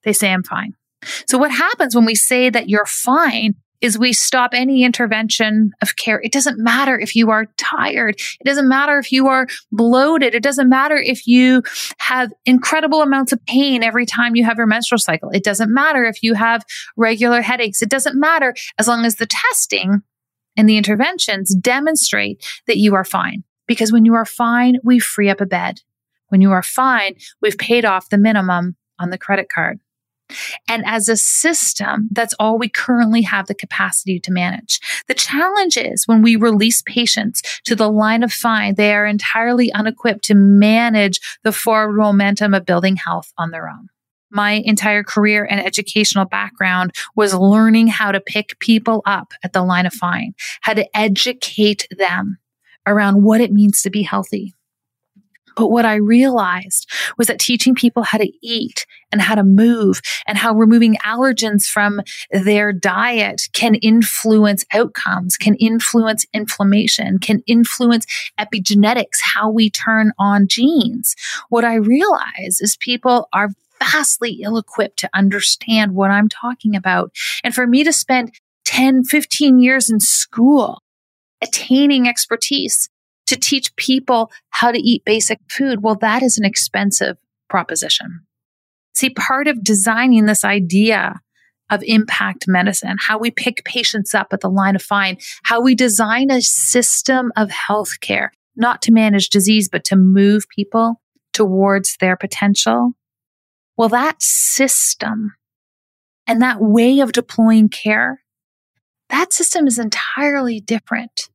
They 0.05 0.13
say 0.13 0.33
I'm 0.33 0.45
fine. 0.45 0.75
So 1.27 1.39
what 1.39 1.51
happens 1.51 1.97
when 1.97 2.05
we 2.05 2.15
say 2.15 2.49
that 2.51 2.69
you're 2.69 2.87
fine 2.87 3.57
is 3.83 3.99
we 3.99 4.13
stop 4.13 4.53
any 4.55 4.85
intervention 4.85 5.73
of 5.83 5.97
care. 5.97 6.21
It 6.23 6.33
doesn't 6.33 6.59
matter 6.59 6.99
if 6.99 7.15
you 7.17 7.31
are 7.31 7.47
tired. 7.59 8.15
It 8.41 8.45
doesn't 8.45 8.69
matter 8.69 8.99
if 8.99 9.11
you 9.11 9.27
are 9.27 9.49
bloated. 9.73 10.35
It 10.35 10.43
doesn't 10.43 10.69
matter 10.69 10.97
if 10.97 11.27
you 11.27 11.63
have 11.99 12.33
incredible 12.47 13.03
amounts 13.03 13.33
of 13.33 13.45
pain 13.47 13.83
every 13.83 14.07
time 14.07 14.37
you 14.37 14.45
have 14.45 14.57
your 14.57 14.69
menstrual 14.69 14.99
cycle. 14.99 15.31
It 15.31 15.45
doesn't 15.45 15.75
matter 15.75 16.05
if 16.05 16.23
you 16.23 16.35
have 16.35 16.65
regular 16.97 17.43
headaches. 17.43 17.83
It 17.83 17.91
doesn't 17.91 18.19
matter 18.19 18.55
as 18.79 18.87
long 18.87 19.05
as 19.05 19.17
the 19.17 19.27
testing 19.27 20.03
and 20.57 20.69
the 20.69 20.77
interventions 20.77 21.55
demonstrate 21.55 22.47
that 22.67 22.79
you 22.79 22.95
are 22.95 23.05
fine. 23.05 23.43
Because 23.67 23.91
when 23.91 24.05
you 24.05 24.15
are 24.15 24.25
fine, 24.25 24.79
we 24.85 24.99
free 24.99 25.29
up 25.29 25.41
a 25.41 25.47
bed. 25.47 25.81
When 26.29 26.41
you 26.41 26.53
are 26.53 26.63
fine, 26.63 27.17
we've 27.41 27.59
paid 27.59 27.85
off 27.85 28.09
the 28.09 28.19
minimum 28.19 28.77
on 28.99 29.11
the 29.11 29.19
credit 29.19 29.49
card. 29.49 29.81
And 30.69 30.83
as 30.87 31.09
a 31.09 31.17
system, 31.17 32.09
that's 32.13 32.35
all 32.39 32.59
we 32.59 32.69
currently 32.69 33.23
have 33.23 33.47
the 33.47 33.55
capacity 33.55 34.21
to 34.21 34.33
manage. 34.33 34.81
The 35.09 35.15
challenge 35.15 35.77
is 35.77 36.07
when 36.07 36.23
we 36.23 36.37
release 36.37 36.83
patients 36.83 37.43
to 37.65 37.75
the 37.75 37.91
line 37.91 38.23
of 38.23 38.33
fine, 38.33 38.75
they 38.75 38.95
are 38.95 39.07
entirely 39.07 39.73
unequipped 39.73 40.25
to 40.25 40.35
manage 40.35 41.21
the 41.43 41.53
forward 41.53 41.97
momentum 41.97 42.55
of 42.55 42.67
building 42.67 42.97
health 42.97 43.33
on 43.39 43.51
their 43.51 43.69
own. 43.69 43.89
My 44.31 44.63
entire 44.65 45.03
career 45.03 45.47
and 45.49 45.61
educational 45.61 46.25
background 46.25 46.93
was 47.15 47.35
learning 47.35 47.89
how 47.89 48.13
to 48.13 48.21
pick 48.21 48.59
people 48.61 49.03
up 49.05 49.35
at 49.45 49.53
the 49.53 49.63
line 49.63 49.85
of 49.85 49.93
fine, 49.93 50.35
how 50.63 50.73
to 50.73 50.97
educate 50.97 51.87
them 51.91 52.39
around 52.87 53.23
what 53.23 53.43
it 53.43 53.53
means 53.53 53.83
to 53.83 53.91
be 53.91 54.03
healthy 54.03 54.55
but 55.57 55.69
what 55.69 55.85
I 55.85 55.97
realized 55.97 56.91
was 57.19 57.27
that 57.27 57.39
teaching 57.39 57.75
people 57.75 58.03
how 58.03 58.19
to 58.19 58.31
eat 58.43 58.87
and 59.11 59.21
how 59.21 59.35
to 59.35 59.45
move 59.45 60.01
and 60.27 60.39
how 60.39 60.55
removing 60.55 60.97
allergens 61.05 61.65
from 61.65 62.01
their 62.31 62.73
diet 62.73 63.49
can 63.53 63.75
influence 63.77 64.65
outcomes, 64.73 65.37
can 65.37 65.55
influence 65.57 66.27
inflammation, 66.33 67.19
can 67.19 67.43
influence 67.47 68.07
epigenetics, 68.39 69.19
how 69.35 69.51
we 69.51 69.71
turn 69.71 70.13
on 70.19 70.49
genes. 70.49 71.15
What 71.49 71.65
I 71.65 71.75
realize 71.75 72.61
is 72.61 72.77
people 72.77 73.29
are 73.33 73.51
vastly 73.79 74.41
ill 74.43 74.57
equipped 74.57 74.99
to 75.01 75.11
understand 75.13 75.95
what 75.95 76.11
I'm 76.11 76.29
talking 76.29 76.77
about. 76.77 77.13
And 77.43 77.55
for 77.55 77.67
me 77.67 77.85
to 77.85 77.93
spend 77.93 78.33
10, 78.65 79.05
15 79.05 79.59
years 79.59 79.91
in 79.91 80.01
school 80.01 80.83
attaining 81.43 82.09
expertise 82.09 82.89
to 83.27 83.37
teach 83.37 83.75
people 83.77 84.31
how 84.51 84.71
to 84.73 84.79
eat 84.79 85.05
basic 85.05 85.41
food, 85.49 85.83
well, 85.83 85.97
that 85.97 86.23
is 86.23 86.39
an 86.39 86.45
expensive 86.45 87.17
proposition. 87.49 88.21
See, 88.95 89.11
part 89.11 89.49
of 89.49 89.65
designing 89.65 90.27
this 90.27 90.45
idea 90.45 91.21
of 91.71 91.83
impact 91.87 92.45
medicine, 92.47 92.97
how 92.99 93.19
we 93.19 93.31
pick 93.31 93.65
patients 93.65 94.15
up 94.15 94.29
at 94.33 94.41
the 94.41 94.51
line 94.51 94.77
of 94.77 94.83
fine, 94.83 95.17
how 95.45 95.61
we 95.61 95.75
design 95.75 96.31
a 96.31 96.43
system 96.43 97.33
of 97.37 97.49
healthcare, 97.49 98.29
not 98.57 98.83
to 98.83 98.93
manage 98.93 99.31
disease, 99.31 99.69
but 99.71 99.85
to 99.85 99.97
move 99.97 100.45
people 100.55 101.01
towards 101.33 101.97
their 101.97 102.17
potential. 102.17 102.93
Well, 103.77 103.89
that 103.89 104.21
system 104.21 105.35
and 106.27 106.43
that 106.43 106.61
way 106.61 107.01
of 107.01 107.13
deploying 107.13 107.71
care, 107.71 108.23
that 109.09 109.33
system 109.33 109.67
is 109.67 109.79
entirely 109.79 110.61
different 110.61 111.31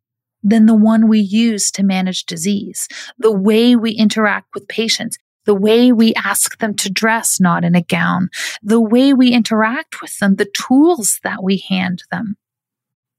than 0.48 0.66
the 0.66 0.76
one 0.76 1.08
we 1.08 1.20
use 1.20 1.70
to 1.72 1.84
manage 1.84 2.26
disease. 2.26 2.88
The 3.18 3.32
way 3.32 3.76
we 3.76 3.92
interact 3.92 4.48
with 4.54 4.68
patients, 4.68 5.18
the 5.46 5.54
way 5.54 5.92
we 5.92 6.14
ask 6.16 6.58
them 6.60 6.74
to 6.76 6.90
dress 6.90 7.40
not 7.40 7.66
in 7.66 7.76
a 7.76 7.82
gown, 7.82 8.30
the 8.64 8.82
way 8.82 9.14
we 9.14 9.32
interact 9.32 10.02
with 10.02 10.18
them, 10.20 10.36
the 10.36 10.50
tools 10.54 11.20
that 11.24 11.44
we 11.44 11.58
hand 11.70 12.04
them, 12.12 12.38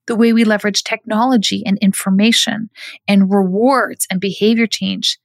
the 0.07 0.17
way 0.17 0.33
we 0.33 0.45
leverage 0.45 0.85
technology 0.85 1.63
and 1.67 1.77
information 1.79 2.71
and 3.07 3.31
rewards 3.31 4.07
and 4.11 4.21
behavior 4.21 4.67
change, 4.67 5.19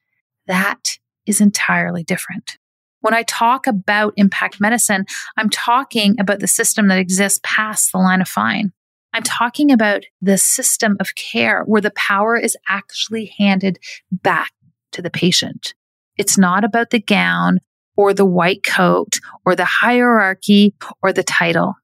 that 0.45 0.97
is 1.25 1.39
entirely 1.39 2.03
different. 2.03 2.57
When 2.99 3.13
I 3.13 3.23
talk 3.23 3.65
about 3.65 4.13
impact 4.17 4.59
medicine, 4.59 5.05
I'm 5.37 5.49
talking 5.49 6.15
about 6.19 6.39
the 6.39 6.47
system 6.47 6.89
that 6.89 6.99
exists 6.99 7.39
past 7.43 7.91
the 7.91 7.97
line 7.97 8.21
of 8.21 8.27
fine. 8.27 8.73
I'm 9.13 9.23
talking 9.23 9.71
about 9.71 10.05
the 10.21 10.37
system 10.37 10.97
of 10.99 11.15
care 11.15 11.63
where 11.65 11.81
the 11.81 11.91
power 11.91 12.35
is 12.35 12.57
actually 12.67 13.33
handed 13.37 13.79
back 14.11 14.51
to 14.93 15.01
the 15.01 15.11
patient. 15.11 15.75
It's 16.17 16.37
not 16.37 16.63
about 16.63 16.89
the 16.89 17.01
gown 17.01 17.59
or 17.95 18.13
the 18.13 18.25
white 18.25 18.63
coat 18.63 19.19
or 19.45 19.55
the 19.55 19.65
hierarchy 19.65 20.75
or 21.01 21.13
the 21.13 21.23
title. 21.23 21.75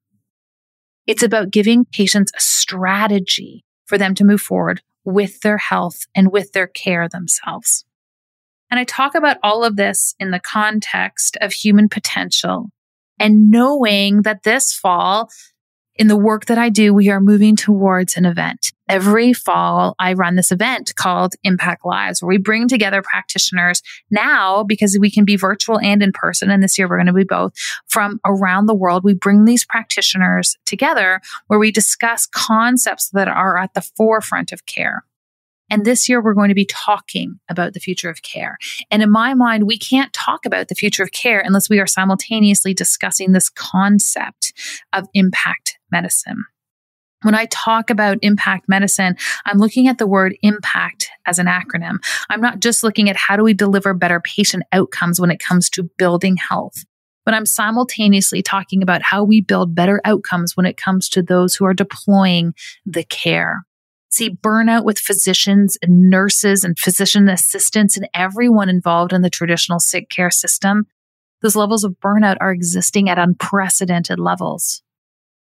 It's 1.06 1.24
about 1.24 1.52
giving 1.52 1.86
patients 1.86 2.32
a 2.36 2.40
strategy 2.40 3.64
for 3.86 3.98
them 3.98 4.16
to 4.16 4.24
move 4.24 4.42
forward 4.42 4.82
with 5.04 5.42
their 5.42 5.58
health 5.58 6.06
and 6.16 6.32
with 6.32 6.52
their 6.52 6.68
care 6.68 7.08
themselves. 7.08 7.86
And 8.72 8.80
I 8.80 8.84
talk 8.84 9.16
about 9.16 9.38
all 9.42 9.64
of 9.64 9.76
this 9.76 10.14
in 10.20 10.32
the 10.32 10.40
context 10.40 11.38
of 11.42 11.54
human 11.54 11.90
potential 11.90 12.70
and 13.20 13.50
knowing 13.50 14.22
that 14.22 14.44
this 14.44 14.74
fall, 14.74 15.30
in 16.00 16.08
the 16.08 16.18
work 16.18 16.46
that 16.46 16.58
I 16.58 16.70
do, 16.70 16.94
we 16.94 17.10
are 17.10 17.20
moving 17.20 17.58
towards 17.58 18.16
an 18.16 18.26
event. 18.26 18.72
Every 18.88 19.34
fall, 19.34 19.96
I 20.00 20.14
run 20.14 20.38
this 20.38 20.50
event 20.50 20.94
called 20.96 21.34
Impact 21.44 21.86
Lives, 21.86 22.22
where 22.22 22.30
we 22.30 22.38
bring 22.38 22.70
together 22.70 23.02
practitioners 23.02 23.84
now 24.10 24.64
because 24.64 24.98
we 25.00 25.12
can 25.12 25.26
be 25.26 25.36
virtual 25.36 25.78
and 25.78 26.02
in 26.02 26.14
person. 26.14 26.50
And 26.50 26.64
this 26.64 26.78
year 26.78 26.88
we're 26.88 26.98
going 26.98 27.08
to 27.08 27.14
be 27.14 27.26
both 27.26 27.52
from 27.88 28.22
around 28.26 28.66
the 28.68 28.74
world. 28.74 29.04
We 29.04 29.14
bring 29.14 29.44
these 29.44 29.66
practitioners 29.66 30.56
together 30.66 31.20
where 31.48 31.60
we 31.60 31.70
discuss 31.70 32.26
concepts 32.26 33.10
that 33.10 33.28
are 33.28 33.58
at 33.58 33.74
the 33.74 33.82
forefront 33.82 34.54
of 34.54 34.66
care. 34.66 35.04
And 35.70 35.86
this 35.86 36.10
year, 36.10 36.22
we're 36.22 36.34
going 36.34 36.50
to 36.50 36.56
be 36.56 36.66
talking 36.66 37.40
about 37.50 37.74
the 37.74 37.80
future 37.80 38.10
of 38.10 38.22
care. 38.22 38.58
And 38.92 39.04
in 39.04 39.12
my 39.12 39.34
mind, 39.34 39.66
we 39.66 39.78
can't 39.78 40.12
talk 40.14 40.46
about 40.46 40.68
the 40.68 40.76
future 40.76 41.04
of 41.04 41.12
care 41.12 41.40
unless 41.40 41.70
we 41.70 41.80
are 41.80 41.88
simultaneously 41.88 42.74
discussing 42.74 43.32
this 43.32 43.50
concept 43.50 44.54
of 44.94 45.08
impact 45.14 45.78
medicine. 45.92 46.46
When 47.24 47.36
I 47.36 47.48
talk 47.52 47.90
about 47.90 48.18
impact 48.22 48.70
medicine, 48.70 49.18
I'm 49.46 49.58
looking 49.58 49.90
at 49.90 49.98
the 49.98 50.08
word 50.08 50.38
impact 50.42 51.10
as 51.26 51.38
an 51.38 51.48
acronym. 51.48 51.98
I'm 52.30 52.40
not 52.40 52.62
just 52.62 52.82
looking 52.82 53.10
at 53.10 53.18
how 53.18 53.36
do 53.36 53.44
we 53.44 53.54
deliver 53.54 53.94
better 53.94 54.22
patient 54.22 54.64
outcomes 54.72 55.20
when 55.20 55.30
it 55.30 55.40
comes 55.40 55.70
to 55.72 55.90
building 55.98 56.38
health. 56.38 56.86
but 57.30 57.36
I'm 57.36 57.46
simultaneously 57.46 58.42
talking 58.42 58.82
about 58.82 59.04
how 59.04 59.24
we 59.24 59.40
build 59.40 59.76
better 59.76 60.02
outcomes 60.04 60.58
when 60.58 60.66
it 60.66 60.78
comes 60.78 61.08
to 61.10 61.22
those 61.22 61.54
who 61.54 61.64
are 61.64 61.76
deploying 61.76 62.56
the 62.88 63.04
care. 63.04 63.68
See, 64.10 64.32
burnout 64.32 64.84
with 64.84 64.98
physicians 64.98 65.78
and 65.82 66.10
nurses 66.10 66.64
and 66.64 66.78
physician 66.78 67.30
assistants 67.30 67.96
and 67.96 68.10
everyone 68.14 68.68
involved 68.68 69.14
in 69.14 69.22
the 69.22 69.30
traditional 69.30 69.80
sick 69.80 70.10
care 70.10 70.32
system, 70.32 70.88
those 71.42 71.56
levels 71.56 71.84
of 71.84 71.96
burnout 72.04 72.38
are 72.42 72.52
existing 72.52 73.10
at 73.10 73.20
unprecedented 73.20 74.20
levels. 74.20 74.82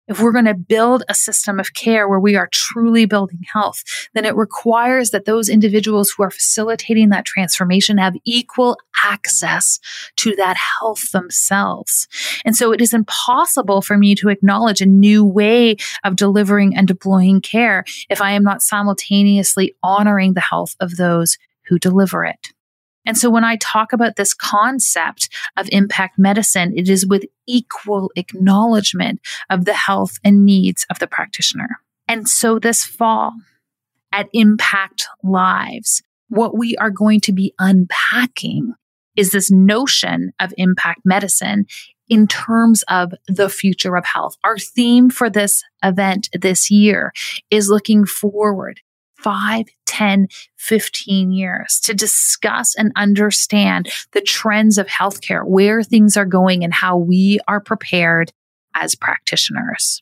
If 0.07 0.19
we're 0.19 0.31
going 0.31 0.45
to 0.45 0.53
build 0.53 1.03
a 1.09 1.15
system 1.15 1.59
of 1.59 1.73
care 1.73 2.07
where 2.07 2.19
we 2.19 2.35
are 2.35 2.49
truly 2.51 3.05
building 3.05 3.41
health, 3.51 3.83
then 4.13 4.23
it 4.23 4.35
requires 4.35 5.09
that 5.09 5.25
those 5.25 5.49
individuals 5.49 6.11
who 6.11 6.23
are 6.23 6.29
facilitating 6.29 7.09
that 7.09 7.25
transformation 7.25 7.97
have 7.97 8.13
equal 8.23 8.77
access 9.03 9.79
to 10.17 10.35
that 10.35 10.57
health 10.79 11.11
themselves. 11.11 12.07
And 12.45 12.55
so 12.55 12.71
it 12.71 12.81
is 12.81 12.93
impossible 12.93 13.81
for 13.81 13.97
me 13.97 14.13
to 14.15 14.29
acknowledge 14.29 14.81
a 14.81 14.85
new 14.85 15.25
way 15.25 15.77
of 16.03 16.15
delivering 16.15 16.75
and 16.75 16.87
deploying 16.87 17.41
care 17.41 17.83
if 18.09 18.21
I 18.21 18.31
am 18.31 18.43
not 18.43 18.61
simultaneously 18.61 19.75
honoring 19.81 20.33
the 20.33 20.41
health 20.41 20.75
of 20.79 20.97
those 20.97 21.37
who 21.67 21.79
deliver 21.79 22.25
it. 22.25 22.54
And 23.05 23.17
so 23.17 23.29
when 23.29 23.43
I 23.43 23.57
talk 23.57 23.93
about 23.93 24.15
this 24.15 24.33
concept 24.33 25.29
of 25.57 25.69
impact 25.71 26.17
medicine, 26.17 26.73
it 26.75 26.89
is 26.89 27.05
with 27.05 27.25
equal 27.47 28.11
acknowledgement 28.15 29.21
of 29.49 29.65
the 29.65 29.73
health 29.73 30.17
and 30.23 30.45
needs 30.45 30.85
of 30.89 30.99
the 30.99 31.07
practitioner. 31.07 31.79
And 32.07 32.27
so 32.27 32.59
this 32.59 32.83
fall 32.83 33.33
at 34.11 34.29
Impact 34.33 35.07
Lives, 35.23 36.01
what 36.29 36.57
we 36.57 36.75
are 36.77 36.91
going 36.91 37.19
to 37.21 37.33
be 37.33 37.53
unpacking 37.59 38.73
is 39.15 39.31
this 39.31 39.49
notion 39.49 40.33
of 40.39 40.53
impact 40.57 41.01
medicine 41.05 41.65
in 42.07 42.27
terms 42.27 42.83
of 42.87 43.13
the 43.27 43.49
future 43.49 43.95
of 43.95 44.05
health. 44.05 44.35
Our 44.43 44.57
theme 44.57 45.09
for 45.09 45.29
this 45.29 45.63
event 45.83 46.29
this 46.33 46.69
year 46.69 47.11
is 47.49 47.69
looking 47.69 48.05
forward 48.05 48.81
5, 49.17 49.65
10, 49.95 50.27
15 50.57 51.31
years 51.31 51.79
to 51.79 51.93
discuss 51.93 52.75
and 52.75 52.91
understand 52.97 53.89
the 54.11 54.19
trends 54.19 54.77
of 54.77 54.87
healthcare, 54.87 55.47
where 55.47 55.83
things 55.83 56.17
are 56.17 56.25
going 56.25 56.65
and 56.65 56.73
how 56.73 56.97
we 56.97 57.39
are 57.47 57.61
prepared 57.61 58.33
as 58.75 58.93
practitioners. 58.93 60.01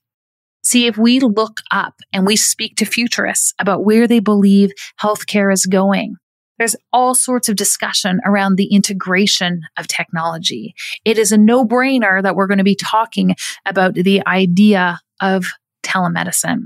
See, 0.64 0.88
if 0.88 0.98
we 0.98 1.20
look 1.20 1.60
up 1.70 1.94
and 2.12 2.26
we 2.26 2.36
speak 2.36 2.76
to 2.78 2.86
futurists 2.86 3.54
about 3.60 3.86
where 3.86 4.08
they 4.08 4.20
believe 4.20 4.72
healthcare 5.00 5.54
is 5.54 5.68
going, 5.68 6.16
there's 6.58 6.76
all 6.92 7.14
sorts 7.14 7.48
of 7.48 7.56
discussion 7.56 8.20
around 8.26 8.56
the 8.56 8.74
integration 8.74 9.62
of 9.78 9.88
technology. 9.88 10.74
It 11.06 11.20
is 11.20 11.32
a 11.32 11.38
no 11.38 11.66
brainer 11.66 12.24
that 12.24 12.36
we're 12.36 12.48
going 12.48 12.58
to 12.58 12.64
be 12.64 12.76
talking 12.76 13.36
about 13.66 13.94
the 13.94 14.26
idea 14.26 15.00
of 15.22 15.46
telemedicine. 15.84 16.64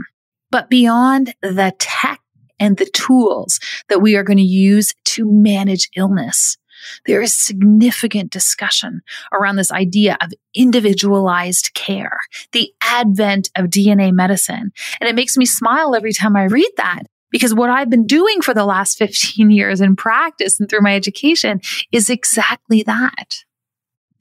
But 0.50 0.70
beyond 0.70 1.34
the 1.42 1.74
tech 1.78 2.17
and 2.60 2.78
the 2.78 2.90
tools 2.94 3.60
that 3.90 4.02
we 4.02 4.16
are 4.16 4.24
going 4.24 4.38
to 4.38 4.44
use 4.44 4.94
to 5.06 5.26
manage 5.26 5.90
illness. 5.96 6.58
There 7.06 7.22
is 7.22 7.34
significant 7.34 8.32
discussion 8.32 9.02
around 9.34 9.56
this 9.56 9.72
idea 9.72 10.18
of 10.22 10.32
individualized 10.54 11.72
care, 11.74 12.20
the 12.52 12.72
advent 12.82 13.50
of 13.56 13.66
DNA 13.66 14.12
medicine. 14.12 14.72
And 15.00 15.10
it 15.10 15.16
makes 15.16 15.38
me 15.38 15.46
smile 15.46 15.96
every 15.96 16.14
time 16.14 16.36
I 16.36 16.44
read 16.44 16.70
that 16.78 17.04
because 17.32 17.54
what 17.54 17.70
I've 17.70 17.90
been 17.90 18.06
doing 18.06 18.42
for 18.42 18.54
the 18.54 18.66
last 18.66 18.98
15 19.00 19.50
years 19.52 19.82
in 19.82 19.96
practice 19.96 20.60
and 20.60 20.70
through 20.70 20.82
my 20.82 20.96
education 20.96 21.62
is 21.92 22.10
exactly 22.10 22.84
that. 22.84 23.44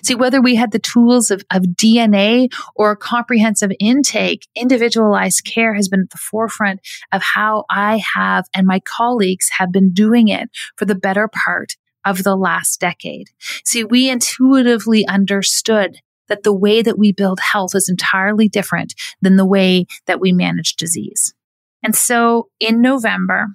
See, 0.06 0.14
whether 0.14 0.40
we 0.40 0.54
had 0.54 0.70
the 0.70 0.78
tools 0.78 1.32
of, 1.32 1.42
of 1.50 1.62
DNA 1.62 2.48
or 2.76 2.94
comprehensive 2.94 3.72
intake, 3.80 4.46
individualized 4.54 5.44
care 5.44 5.74
has 5.74 5.88
been 5.88 6.02
at 6.02 6.10
the 6.10 6.16
forefront 6.16 6.78
of 7.10 7.22
how 7.22 7.64
I 7.68 8.00
have 8.14 8.44
and 8.54 8.68
my 8.68 8.78
colleagues 8.78 9.48
have 9.58 9.72
been 9.72 9.92
doing 9.92 10.28
it 10.28 10.48
for 10.76 10.84
the 10.84 10.94
better 10.94 11.28
part 11.44 11.76
of 12.04 12.22
the 12.22 12.36
last 12.36 12.78
decade. 12.78 13.30
See, 13.64 13.82
we 13.82 14.08
intuitively 14.08 15.04
understood 15.08 15.96
that 16.28 16.44
the 16.44 16.54
way 16.54 16.82
that 16.82 16.98
we 16.98 17.10
build 17.10 17.40
health 17.40 17.74
is 17.74 17.88
entirely 17.88 18.48
different 18.48 18.94
than 19.20 19.34
the 19.34 19.44
way 19.44 19.86
that 20.06 20.20
we 20.20 20.32
manage 20.32 20.76
disease. 20.76 21.34
And 21.82 21.96
so 21.96 22.48
in 22.60 22.80
November, 22.80 23.48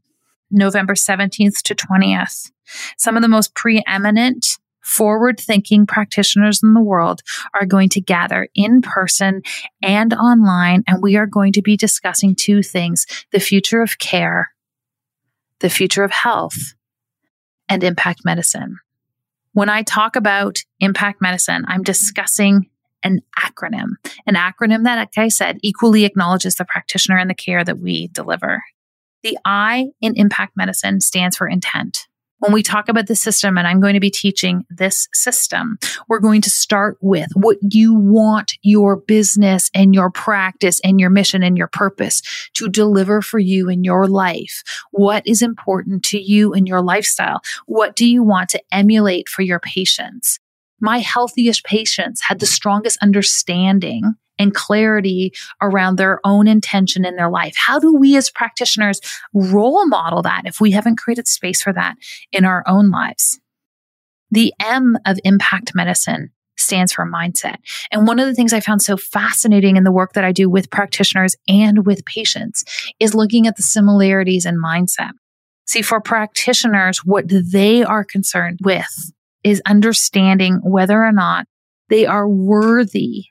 November 0.51 0.95
17th 0.95 1.61
to 1.61 1.75
20th, 1.75 2.51
some 2.97 3.15
of 3.15 3.21
the 3.21 3.29
most 3.29 3.55
preeminent 3.55 4.57
forward 4.81 5.39
thinking 5.39 5.85
practitioners 5.85 6.61
in 6.63 6.73
the 6.73 6.81
world 6.81 7.21
are 7.53 7.65
going 7.65 7.89
to 7.89 8.01
gather 8.01 8.47
in 8.55 8.81
person 8.81 9.41
and 9.81 10.13
online. 10.13 10.83
And 10.87 11.01
we 11.01 11.15
are 11.15 11.27
going 11.27 11.53
to 11.53 11.61
be 11.61 11.77
discussing 11.77 12.35
two 12.35 12.61
things 12.61 13.05
the 13.31 13.39
future 13.39 13.81
of 13.81 13.99
care, 13.99 14.53
the 15.59 15.69
future 15.69 16.03
of 16.03 16.11
health, 16.11 16.73
and 17.69 17.83
impact 17.83 18.25
medicine. 18.25 18.77
When 19.53 19.69
I 19.69 19.83
talk 19.83 20.15
about 20.15 20.59
impact 20.79 21.21
medicine, 21.21 21.65
I'm 21.67 21.83
discussing 21.83 22.69
an 23.03 23.21
acronym, 23.37 23.93
an 24.25 24.35
acronym 24.35 24.83
that, 24.83 24.97
like 24.97 25.17
I 25.17 25.27
said, 25.27 25.57
equally 25.61 26.05
acknowledges 26.05 26.55
the 26.55 26.65
practitioner 26.65 27.17
and 27.17 27.29
the 27.29 27.35
care 27.35 27.63
that 27.63 27.79
we 27.79 28.07
deliver. 28.09 28.63
The 29.23 29.37
I 29.45 29.89
in 30.01 30.15
impact 30.15 30.55
medicine 30.55 31.01
stands 31.01 31.35
for 31.35 31.47
intent 31.47 32.07
when 32.41 32.53
we 32.53 32.63
talk 32.63 32.89
about 32.89 33.05
the 33.05 33.15
system, 33.15 33.57
and 33.57 33.67
I'm 33.67 33.79
going 33.79 33.93
to 33.93 33.99
be 33.99 34.09
teaching 34.09 34.65
this 34.69 35.07
system, 35.13 35.77
we're 36.07 36.19
going 36.19 36.41
to 36.41 36.49
start 36.49 36.97
with 36.99 37.29
what 37.35 37.57
you 37.61 37.93
want 37.93 38.57
your 38.63 38.95
business 38.95 39.69
and 39.75 39.93
your 39.93 40.09
practice 40.09 40.81
and 40.83 40.99
your 40.99 41.11
mission 41.11 41.43
and 41.43 41.55
your 41.55 41.67
purpose 41.67 42.23
to 42.55 42.67
deliver 42.67 43.21
for 43.21 43.37
you 43.37 43.69
in 43.69 43.83
your 43.83 44.07
life. 44.07 44.63
What 44.89 45.25
is 45.27 45.43
important 45.43 46.03
to 46.05 46.19
you 46.19 46.53
in 46.53 46.65
your 46.65 46.81
lifestyle? 46.81 47.41
What 47.67 47.95
do 47.95 48.07
you 48.07 48.23
want 48.23 48.49
to 48.49 48.63
emulate 48.71 49.29
for 49.29 49.43
your 49.43 49.59
patients? 49.59 50.39
My 50.81 50.99
healthiest 50.99 51.63
patients 51.63 52.21
had 52.21 52.39
the 52.39 52.45
strongest 52.45 52.97
understanding 53.01 54.15
and 54.39 54.55
clarity 54.55 55.31
around 55.61 55.97
their 55.97 56.19
own 56.23 56.47
intention 56.47 57.05
in 57.05 57.15
their 57.15 57.29
life. 57.29 57.53
How 57.55 57.79
do 57.79 57.95
we 57.95 58.17
as 58.17 58.31
practitioners 58.31 58.99
role 59.33 59.87
model 59.87 60.23
that 60.23 60.43
if 60.45 60.59
we 60.59 60.71
haven't 60.71 60.97
created 60.97 61.27
space 61.27 61.61
for 61.61 61.71
that 61.73 61.95
in 62.31 62.43
our 62.43 62.63
own 62.67 62.89
lives? 62.89 63.39
The 64.31 64.53
M 64.59 64.97
of 65.05 65.19
impact 65.23 65.73
medicine 65.75 66.31
stands 66.57 66.93
for 66.93 67.05
mindset. 67.05 67.57
And 67.91 68.07
one 68.07 68.19
of 68.19 68.27
the 68.27 68.33
things 68.33 68.53
I 68.53 68.59
found 68.59 68.81
so 68.81 68.97
fascinating 68.97 69.77
in 69.77 69.83
the 69.83 69.91
work 69.91 70.13
that 70.13 70.23
I 70.23 70.31
do 70.31 70.49
with 70.49 70.69
practitioners 70.69 71.35
and 71.47 71.85
with 71.85 72.05
patients 72.05 72.63
is 72.99 73.13
looking 73.13 73.45
at 73.45 73.57
the 73.57 73.63
similarities 73.63 74.45
in 74.45 74.61
mindset. 74.61 75.11
See, 75.65 75.81
for 75.81 76.01
practitioners, 76.01 76.99
what 77.05 77.25
they 77.27 77.83
are 77.83 78.03
concerned 78.03 78.59
with 78.63 79.11
is 79.43 79.61
understanding 79.65 80.59
whether 80.63 81.03
or 81.03 81.11
not 81.11 81.47
they 81.89 82.05
are 82.05 82.27
worthy 82.27 83.25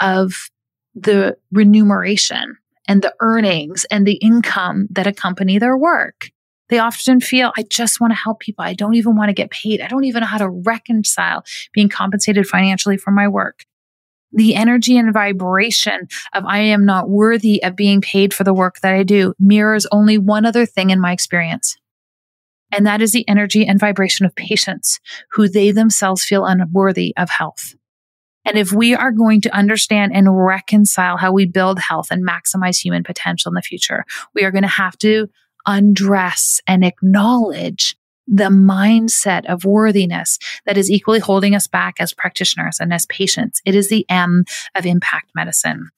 of 0.00 0.50
the 0.94 1.36
remuneration 1.52 2.56
and 2.86 3.02
the 3.02 3.14
earnings 3.20 3.84
and 3.90 4.06
the 4.06 4.14
income 4.14 4.88
that 4.90 5.06
accompany 5.06 5.58
their 5.58 5.76
work. 5.76 6.30
They 6.68 6.78
often 6.78 7.20
feel, 7.20 7.52
I 7.56 7.62
just 7.62 8.00
want 8.00 8.12
to 8.12 8.16
help 8.16 8.40
people. 8.40 8.64
I 8.64 8.74
don't 8.74 8.94
even 8.94 9.16
want 9.16 9.30
to 9.30 9.34
get 9.34 9.50
paid. 9.50 9.80
I 9.80 9.88
don't 9.88 10.04
even 10.04 10.20
know 10.20 10.26
how 10.26 10.38
to 10.38 10.48
reconcile 10.48 11.44
being 11.72 11.88
compensated 11.88 12.46
financially 12.46 12.96
for 12.96 13.10
my 13.10 13.28
work. 13.28 13.64
The 14.32 14.54
energy 14.54 14.98
and 14.98 15.12
vibration 15.12 16.08
of 16.34 16.44
I 16.44 16.58
am 16.58 16.84
not 16.84 17.08
worthy 17.08 17.62
of 17.62 17.76
being 17.76 18.02
paid 18.02 18.34
for 18.34 18.44
the 18.44 18.52
work 18.52 18.80
that 18.82 18.92
I 18.92 19.02
do 19.02 19.32
mirrors 19.38 19.86
only 19.90 20.18
one 20.18 20.44
other 20.44 20.66
thing 20.66 20.90
in 20.90 21.00
my 21.00 21.12
experience. 21.12 21.76
And 22.72 22.86
that 22.86 23.00
is 23.00 23.12
the 23.12 23.26
energy 23.28 23.66
and 23.66 23.80
vibration 23.80 24.26
of 24.26 24.34
patients 24.34 25.00
who 25.32 25.48
they 25.48 25.70
themselves 25.70 26.24
feel 26.24 26.44
unworthy 26.44 27.14
of 27.16 27.30
health. 27.30 27.74
And 28.44 28.56
if 28.56 28.72
we 28.72 28.94
are 28.94 29.12
going 29.12 29.40
to 29.42 29.54
understand 29.54 30.12
and 30.14 30.44
reconcile 30.44 31.16
how 31.18 31.32
we 31.32 31.44
build 31.44 31.78
health 31.78 32.10
and 32.10 32.26
maximize 32.26 32.78
human 32.78 33.04
potential 33.04 33.50
in 33.50 33.54
the 33.54 33.62
future, 33.62 34.04
we 34.34 34.42
are 34.44 34.50
going 34.50 34.62
to 34.62 34.68
have 34.68 34.96
to 34.98 35.28
undress 35.66 36.60
and 36.66 36.84
acknowledge 36.84 37.96
the 38.26 38.44
mindset 38.44 39.44
of 39.46 39.64
worthiness 39.64 40.38
that 40.66 40.76
is 40.76 40.90
equally 40.90 41.18
holding 41.18 41.54
us 41.54 41.66
back 41.66 41.96
as 41.98 42.12
practitioners 42.12 42.78
and 42.78 42.92
as 42.92 43.06
patients. 43.06 43.60
It 43.64 43.74
is 43.74 43.88
the 43.88 44.06
M 44.08 44.44
of 44.74 44.86
impact 44.86 45.30
medicine. 45.34 45.88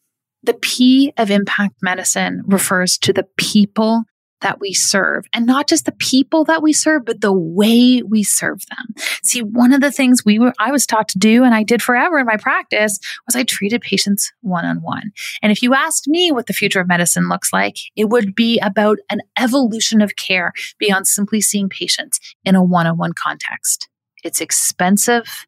The 0.43 0.55
P 0.55 1.13
of 1.17 1.31
impact 1.31 1.77
medicine 1.83 2.43
refers 2.47 2.99
to 2.99 3.13
the 3.13 3.27
people 3.37 4.05
that 4.41 4.61
we 4.61 4.73
serve 4.73 5.27
and 5.33 5.47
not 5.47 5.69
just 5.69 5.85
the 5.85 5.93
people 5.93 6.45
that 6.45 6.63
we 6.63 6.73
serve, 6.73 7.05
but 7.05 7.21
the 7.21 7.33
way 7.33 8.03
we 8.03 8.23
serve 8.23 8.63
them. 8.67 8.95
See, 9.23 9.43
one 9.43 9.73
of 9.73 9.81
the 9.81 9.93
things 9.93 10.25
we 10.25 10.39
were, 10.39 10.53
I 10.59 10.71
was 10.71 10.87
taught 10.87 11.09
to 11.09 11.19
do 11.19 11.45
and 11.45 11.55
I 11.55 11.63
did 11.63 11.83
forever 11.83 12.19
in 12.19 12.27
my 12.27 12.37
practice 12.37 12.99
was 13.27 13.37
I 13.37 13.45
treated 13.45 13.81
patients 13.81 14.33
one 14.41 14.65
on 14.65 14.79
one. 14.83 15.13
And 15.43 15.53
if 15.53 15.63
you 15.63 15.75
asked 15.75 16.09
me 16.09 16.33
what 16.33 16.47
the 16.47 16.53
future 16.53 16.81
of 16.81 16.89
medicine 16.89 17.29
looks 17.29 17.53
like, 17.53 17.77
it 17.97 18.09
would 18.09 18.35
be 18.35 18.59
about 18.61 18.99
an 19.11 19.21
evolution 19.39 20.01
of 20.01 20.17
care 20.17 20.53
beyond 20.79 21.07
simply 21.07 21.41
seeing 21.41 21.69
patients 21.69 22.19
in 22.45 22.55
a 22.55 22.63
one 22.63 22.87
on 22.87 22.97
one 22.97 23.13
context. 23.13 23.89
It's 24.25 24.41
expensive. 24.41 25.47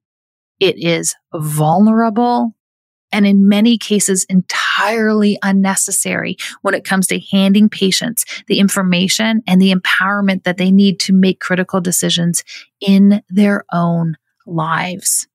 It 0.61 0.77
is 0.79 1.15
vulnerable 1.35 2.55
and 3.13 3.27
in 3.27 3.49
many 3.49 3.79
cases 3.79 4.25
entirely 4.29 5.39
unnecessary 5.43 6.37
when 6.63 6.75
it 6.75 6.85
comes 6.85 7.07
to 7.09 7.21
handing 7.31 7.69
patients 7.69 8.25
the 8.47 8.59
information 8.59 9.43
and 9.47 9.61
the 9.61 9.73
empowerment 9.73 10.45
that 10.45 10.57
they 10.57 10.73
need 10.73 10.99
to 11.01 11.13
make 11.13 11.41
critical 11.41 11.81
decisions 11.81 12.43
in 12.81 13.23
their 13.29 13.65
own 13.73 14.17
lives. 14.47 15.29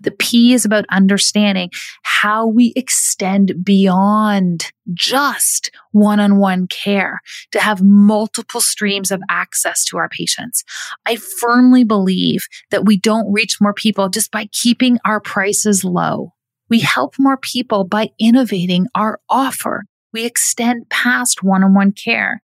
The 0.00 0.10
P 0.10 0.54
is 0.54 0.64
about 0.64 0.86
understanding 0.90 1.70
how 2.02 2.46
we 2.46 2.72
extend 2.74 3.62
beyond 3.62 4.72
just 4.94 5.70
one 5.92 6.18
on 6.18 6.38
one 6.38 6.66
care 6.68 7.20
to 7.52 7.60
have 7.60 7.82
multiple 7.82 8.62
streams 8.62 9.10
of 9.10 9.20
access 9.28 9.84
to 9.86 9.98
our 9.98 10.08
patients. 10.08 10.64
I 11.04 11.16
firmly 11.16 11.84
believe 11.84 12.46
that 12.70 12.86
we 12.86 12.96
don't 12.96 13.30
reach 13.30 13.60
more 13.60 13.74
people 13.74 14.08
just 14.08 14.30
by 14.30 14.46
keeping 14.52 14.98
our 15.04 15.20
prices 15.20 15.84
low. 15.84 16.32
We 16.70 16.80
help 16.80 17.16
more 17.18 17.36
people 17.36 17.84
by 17.84 18.10
innovating 18.18 18.86
our 18.94 19.20
offer. 19.28 19.84
We 20.12 20.24
extend 20.24 20.88
past 20.88 21.42
one 21.42 21.64
on 21.64 21.74
one 21.74 21.92
care. 21.92 22.42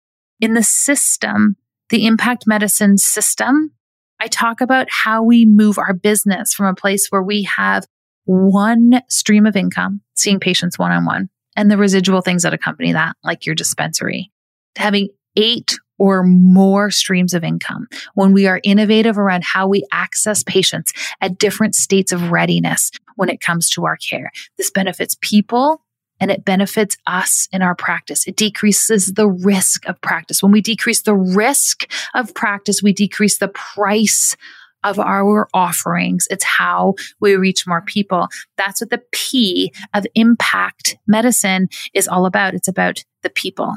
In 0.41 0.55
the 0.55 0.63
system, 0.63 1.57
the 1.89 2.07
impact 2.07 2.47
medicine 2.47 2.99
system, 2.99 3.73
I 4.21 4.27
talk 4.27 4.61
about 4.61 4.89
how 4.91 5.23
we 5.23 5.47
move 5.47 5.79
our 5.79 5.95
business 5.95 6.53
from 6.53 6.67
a 6.67 6.75
place 6.75 7.07
where 7.09 7.23
we 7.23 7.45
have 7.45 7.87
one 8.25 9.01
stream 9.09 9.47
of 9.47 9.57
income, 9.57 10.03
seeing 10.15 10.41
patients 10.41 10.79
one 10.79 10.93
on 10.93 11.05
one, 11.05 11.31
and 11.57 11.71
the 11.71 11.79
residual 11.79 12.21
things 12.21 12.43
that 12.43 12.53
accompany 12.53 12.93
that, 12.93 13.17
like 13.25 13.47
your 13.47 13.55
dispensary, 13.55 14.31
having 14.77 15.09
eight 15.37 15.79
or 15.99 16.23
more 16.23 16.91
streams 16.91 17.35
of 17.35 17.45
income 17.45 17.89
when 18.15 18.33
we 18.33 18.47
are 18.47 18.61
innovative 18.65 19.19
around 19.19 19.45
how 19.45 19.67
we 19.67 19.85
access 19.93 20.43
patients 20.43 20.93
at 21.21 21.39
different 21.39 21.75
states 21.75 22.13
of 22.13 22.31
readiness 22.31 22.91
when 23.17 23.29
it 23.29 23.41
comes 23.41 23.69
to 23.71 23.85
our 23.85 23.97
care. 23.97 24.31
This 24.57 24.71
benefits 24.71 25.17
people 25.21 25.83
and 26.21 26.31
it 26.31 26.45
benefits 26.45 26.97
us 27.07 27.49
in 27.53 27.63
our 27.63 27.75
practice. 27.75 28.27
It 28.27 28.37
decreases 28.37 29.13
the 29.15 29.29
risk 29.29 29.87
of 29.87 30.01
practice. 30.01 30.43
When 30.43 30.53
we 30.53 30.61
decrease 30.61 31.03
the 31.03 31.15
risk 31.15 31.91
of 32.15 32.35
practice, 32.35 32.83
we 32.83 32.93
decrease 32.93 33.39
the 33.39 33.49
price 33.49 34.37
of 34.85 34.99
our 34.99 35.49
offerings. 35.55 36.27
It's 36.31 36.45
how 36.45 36.95
we 37.21 37.35
reach 37.37 37.67
more 37.67 37.83
people. 37.83 38.29
That's 38.57 38.81
what 38.81 38.91
the 38.91 39.03
P 39.13 39.73
of 39.95 40.07
impact 40.15 40.97
medicine 41.07 41.69
is 41.95 42.09
all 42.09 42.27
about. 42.27 42.55
It's 42.55 42.69
about 42.69 43.05
the 43.23 43.31
people. 43.31 43.75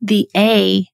The 0.00 0.28
A 0.36 0.86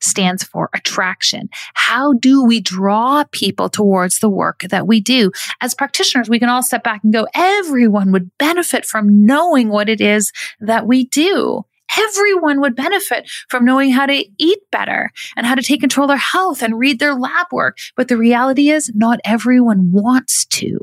stands 0.00 0.42
for 0.42 0.70
attraction. 0.74 1.48
How 1.74 2.14
do 2.14 2.44
we 2.44 2.60
draw 2.60 3.24
people 3.32 3.68
towards 3.68 4.18
the 4.18 4.30
work 4.30 4.62
that 4.70 4.86
we 4.86 5.00
do? 5.00 5.30
As 5.60 5.74
practitioners, 5.74 6.28
we 6.28 6.38
can 6.38 6.48
all 6.48 6.62
step 6.62 6.82
back 6.82 7.04
and 7.04 7.12
go, 7.12 7.26
everyone 7.34 8.12
would 8.12 8.30
benefit 8.38 8.84
from 8.84 9.26
knowing 9.26 9.68
what 9.68 9.88
it 9.88 10.00
is 10.00 10.32
that 10.60 10.86
we 10.86 11.04
do. 11.04 11.64
Everyone 11.98 12.60
would 12.60 12.76
benefit 12.76 13.28
from 13.48 13.64
knowing 13.64 13.90
how 13.90 14.06
to 14.06 14.24
eat 14.38 14.58
better 14.70 15.10
and 15.36 15.44
how 15.44 15.56
to 15.56 15.62
take 15.62 15.80
control 15.80 16.04
of 16.04 16.10
their 16.10 16.16
health 16.16 16.62
and 16.62 16.78
read 16.78 17.00
their 17.00 17.14
lab 17.14 17.48
work. 17.50 17.78
But 17.96 18.08
the 18.08 18.16
reality 18.16 18.70
is 18.70 18.92
not 18.94 19.20
everyone 19.24 19.90
wants 19.90 20.44
to. 20.46 20.78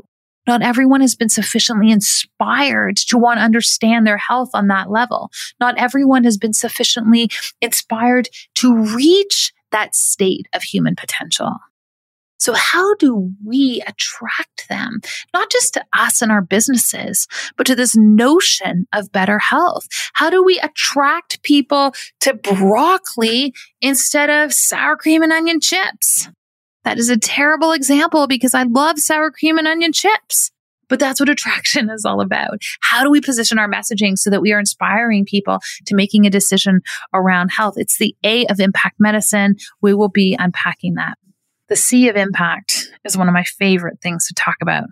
Not 0.48 0.62
everyone 0.62 1.02
has 1.02 1.14
been 1.14 1.28
sufficiently 1.28 1.90
inspired 1.90 2.96
to 3.08 3.18
want 3.18 3.38
to 3.38 3.44
understand 3.44 4.06
their 4.06 4.16
health 4.16 4.50
on 4.54 4.68
that 4.68 4.90
level. 4.90 5.30
Not 5.60 5.78
everyone 5.78 6.24
has 6.24 6.38
been 6.38 6.54
sufficiently 6.54 7.30
inspired 7.60 8.30
to 8.56 8.74
reach 8.74 9.52
that 9.72 9.94
state 9.94 10.48
of 10.54 10.62
human 10.62 10.96
potential. 10.96 11.56
So 12.38 12.54
how 12.54 12.94
do 12.94 13.32
we 13.44 13.82
attract 13.86 14.68
them? 14.70 15.00
Not 15.34 15.50
just 15.50 15.74
to 15.74 15.84
us 15.92 16.22
and 16.22 16.32
our 16.32 16.40
businesses, 16.40 17.26
but 17.56 17.66
to 17.66 17.74
this 17.74 17.96
notion 17.96 18.86
of 18.94 19.12
better 19.12 19.38
health. 19.38 19.88
How 20.14 20.30
do 20.30 20.42
we 20.42 20.58
attract 20.60 21.42
people 21.42 21.92
to 22.20 22.32
broccoli 22.34 23.52
instead 23.82 24.30
of 24.30 24.54
sour 24.54 24.96
cream 24.96 25.22
and 25.22 25.32
onion 25.32 25.60
chips? 25.60 26.28
That 26.88 26.98
is 26.98 27.10
a 27.10 27.18
terrible 27.18 27.72
example 27.72 28.26
because 28.26 28.54
I 28.54 28.62
love 28.62 28.98
sour 28.98 29.30
cream 29.30 29.58
and 29.58 29.68
onion 29.68 29.92
chips. 29.92 30.50
But 30.88 30.98
that's 30.98 31.20
what 31.20 31.28
attraction 31.28 31.90
is 31.90 32.06
all 32.06 32.22
about. 32.22 32.62
How 32.80 33.04
do 33.04 33.10
we 33.10 33.20
position 33.20 33.58
our 33.58 33.70
messaging 33.70 34.16
so 34.16 34.30
that 34.30 34.40
we 34.40 34.54
are 34.54 34.58
inspiring 34.58 35.26
people 35.26 35.58
to 35.84 35.94
making 35.94 36.24
a 36.24 36.30
decision 36.30 36.80
around 37.12 37.50
health? 37.50 37.74
It's 37.76 37.98
the 37.98 38.16
A 38.24 38.46
of 38.46 38.58
impact 38.58 38.96
medicine. 38.98 39.56
We 39.82 39.92
will 39.92 40.08
be 40.08 40.34
unpacking 40.38 40.94
that. 40.94 41.18
The 41.68 41.76
C 41.76 42.08
of 42.08 42.16
impact 42.16 42.88
is 43.04 43.18
one 43.18 43.28
of 43.28 43.34
my 43.34 43.44
favorite 43.44 44.00
things 44.00 44.26
to 44.28 44.32
talk 44.32 44.56
about. 44.62 44.86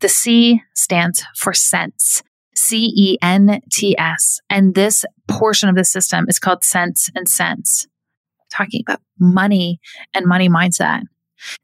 The 0.00 0.08
C 0.08 0.62
stands 0.74 1.26
for 1.36 1.52
sense. 1.52 2.22
C 2.54 2.90
E 2.96 3.18
N 3.20 3.60
T 3.70 3.98
S. 3.98 4.40
And 4.48 4.74
this 4.74 5.04
portion 5.26 5.68
of 5.68 5.76
the 5.76 5.84
system 5.84 6.24
is 6.26 6.38
called 6.38 6.64
sense 6.64 7.10
and 7.14 7.28
sense. 7.28 7.86
Talking 8.50 8.82
about 8.86 9.02
money 9.18 9.78
and 10.14 10.24
money 10.24 10.48
mindset. 10.48 11.02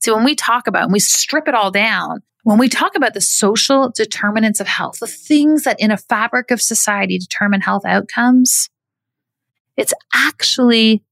So 0.00 0.14
when 0.14 0.24
we 0.24 0.34
talk 0.34 0.66
about 0.66 0.84
and 0.84 0.92
we 0.92 1.00
strip 1.00 1.48
it 1.48 1.54
all 1.54 1.70
down, 1.70 2.22
when 2.44 2.58
we 2.58 2.68
talk 2.68 2.94
about 2.94 3.14
the 3.14 3.20
social 3.20 3.90
determinants 3.94 4.60
of 4.60 4.66
health, 4.66 4.98
the 5.00 5.06
things 5.06 5.64
that 5.64 5.80
in 5.80 5.90
a 5.90 5.96
fabric 5.96 6.50
of 6.50 6.60
society 6.60 7.18
determine 7.18 7.62
health 7.62 7.84
outcomes, 7.86 8.68
it's 9.76 9.94
actually 10.14 11.02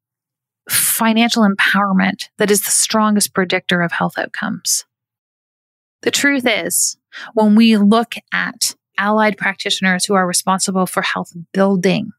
financial 0.68 1.48
empowerment 1.48 2.29
that 2.38 2.51
is 2.51 2.62
the 2.62 2.70
strongest 2.70 3.35
predictor 3.35 3.83
of 3.83 3.92
health 3.92 4.18
outcomes. 4.18 4.85
The 6.03 6.11
truth 6.11 6.44
is, 6.46 6.96
when 7.35 7.55
we 7.55 7.77
look 7.77 8.14
at 8.33 8.75
allied 8.98 9.37
practitioners 9.37 10.05
who 10.05 10.14
are 10.14 10.27
responsible 10.27 10.87
for 10.87 11.03
health 11.03 11.33
building, 11.53 12.12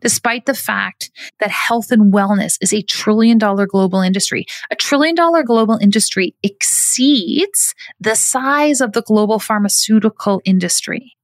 despite 0.00 0.46
the 0.46 0.54
fact 0.54 1.10
that 1.40 1.50
health 1.50 1.90
and 1.90 2.12
wellness 2.12 2.58
is 2.60 2.72
a 2.72 2.82
trillion 2.82 3.38
dollar 3.38 3.66
global 3.66 4.00
industry. 4.00 4.46
A 4.70 4.76
trillion 4.76 5.14
dollar 5.14 5.42
global 5.42 5.76
industry 5.76 6.34
exceeds 6.42 7.74
the 8.00 8.14
size 8.14 8.80
of 8.80 8.92
the 8.92 9.02
global 9.02 9.38
pharmaceutical 9.38 10.40
industry. 10.44 11.16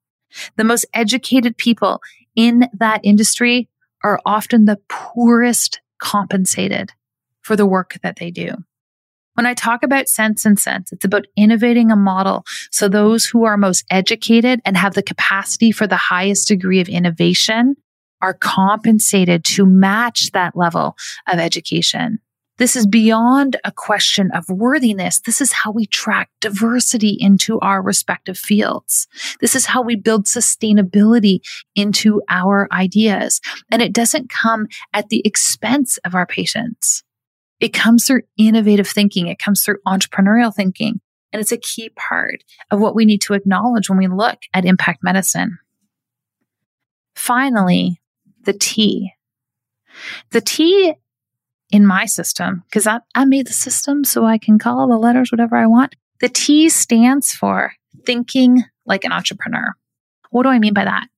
The 0.57 0.65
most 0.65 0.87
educated 0.95 1.57
people 1.57 2.01
in 2.37 2.69
that 2.75 3.01
industry 3.03 3.69
are 4.05 4.21
often 4.25 4.65
the 4.65 4.79
poorest 4.89 5.81
compensated 5.99 6.93
for 7.43 7.57
the 7.57 7.67
work 7.67 7.99
that 8.03 8.17
they 8.17 8.31
do. 8.31 8.51
When 9.35 9.47
I 9.47 9.55
talk 9.55 9.85
about 9.85 10.09
sense 10.09 10.45
and 10.45 10.59
sense, 10.59 10.93
it's 10.93 11.05
about 11.05 11.27
innovating 11.37 11.93
a 11.93 11.97
model 11.97 12.45
so 12.73 12.89
those 12.89 13.25
who 13.25 13.45
are 13.45 13.57
most 13.57 13.85
educated 13.89 14.61
and 14.65 14.77
have 14.77 14.95
the 14.95 15.03
capacity 15.03 15.71
for 15.71 15.87
the 15.87 15.97
highest 15.97 16.49
degree 16.49 16.81
of 16.81 16.89
innovation 16.89 17.77
are 18.21 18.35
compensated 18.35 19.45
to 19.45 19.67
match 19.67 20.31
that 20.33 20.57
level 20.57 20.97
of 21.27 21.39
education. 21.39 22.21
This 22.59 22.75
is 22.75 22.89
beyond 22.89 23.57
a 23.65 23.71
question 23.71 24.31
of 24.33 24.49
worthiness. 24.49 25.21
This 25.21 25.41
is 25.41 25.53
how 25.53 25.71
we 25.71 25.87
track 25.87 26.29
diversity 26.41 27.17
into 27.19 27.61
our 27.61 27.81
respective 27.81 28.37
fields. 28.37 29.07
This 29.41 29.55
is 29.55 29.67
how 29.67 29.81
we 29.81 29.95
build 29.95 30.27
sustainability 30.27 31.39
into 31.77 32.21
our 32.29 32.69
ideas. 32.73 33.41
And 33.71 33.81
it 33.81 33.93
doesn't 33.93 34.29
come 34.29 34.67
at 34.93 35.09
the 35.09 35.23
expense 35.25 35.99
of 35.99 36.17
our 36.17 36.27
patients. 36.27 37.05
It 37.61 37.73
comes 37.73 38.05
through 38.05 38.23
innovative 38.37 38.89
thinking. 38.89 39.29
It 39.29 39.39
comes 39.39 39.65
through 39.65 39.79
entrepreneurial 39.87 40.55
thinking. 40.55 41.01
And 41.33 41.41
it's 41.41 41.53
a 41.53 41.59
key 41.59 41.91
part 41.91 42.43
of 42.73 42.81
what 42.81 42.95
we 42.97 43.05
need 43.05 43.21
to 43.23 43.35
acknowledge 43.35 43.89
when 43.89 43.99
we 43.99 44.09
look 44.09 44.39
at 44.53 44.65
impact 44.65 45.05
medicine. 45.05 45.59
Finally, 47.15 48.01
the 48.49 48.55
T. 48.55 49.13
The 50.31 50.41
T 50.41 50.95
in 51.71 51.87
my 51.87 52.07
system, 52.07 52.63
because 52.65 52.87
I, 52.87 53.01
I 53.15 53.27
made 53.27 53.47
the 53.47 53.53
system 53.53 54.05
so 54.05 54.25
I 54.25 54.39
can 54.39 54.59
call 54.59 54.89
the 54.89 54.97
letters 54.97 55.31
whatever 55.31 55.55
I 55.55 55.67
want. 55.67 55.95
The 56.21 56.31
T 56.31 56.71
stands 56.71 57.35
for 57.35 57.73
thinking 58.07 58.63
like 58.87 59.05
an 59.05 59.13
entrepreneur. 59.13 59.75
What 60.31 60.45
do 60.45 60.49
I 60.49 60.59
mean 60.59 60.73
by 60.73 60.87
that? 60.87 61.09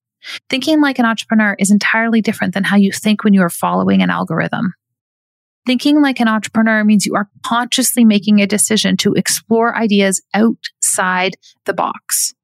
Thinking 0.49 0.81
like 0.81 0.99
an 0.99 1.05
entrepreneur 1.05 1.55
is 1.57 1.71
entirely 1.71 2.21
different 2.21 2.53
than 2.53 2.65
how 2.65 2.77
you 2.77 2.91
think 2.91 3.23
when 3.23 3.33
you 3.33 3.43
are 3.43 3.49
following 3.49 4.03
an 4.03 4.11
algorithm. 4.11 4.75
Thinking 5.67 6.03
like 6.03 6.19
an 6.19 6.27
entrepreneur 6.27 6.83
means 6.83 7.07
you 7.07 7.15
are 7.15 7.31
consciously 7.47 8.05
making 8.05 8.41
a 8.41 8.47
decision 8.47 8.97
to 8.97 9.15
explore 9.15 9.77
ideas 9.77 10.21
outside 10.35 11.37
the 11.65 11.75
box. 11.75 12.35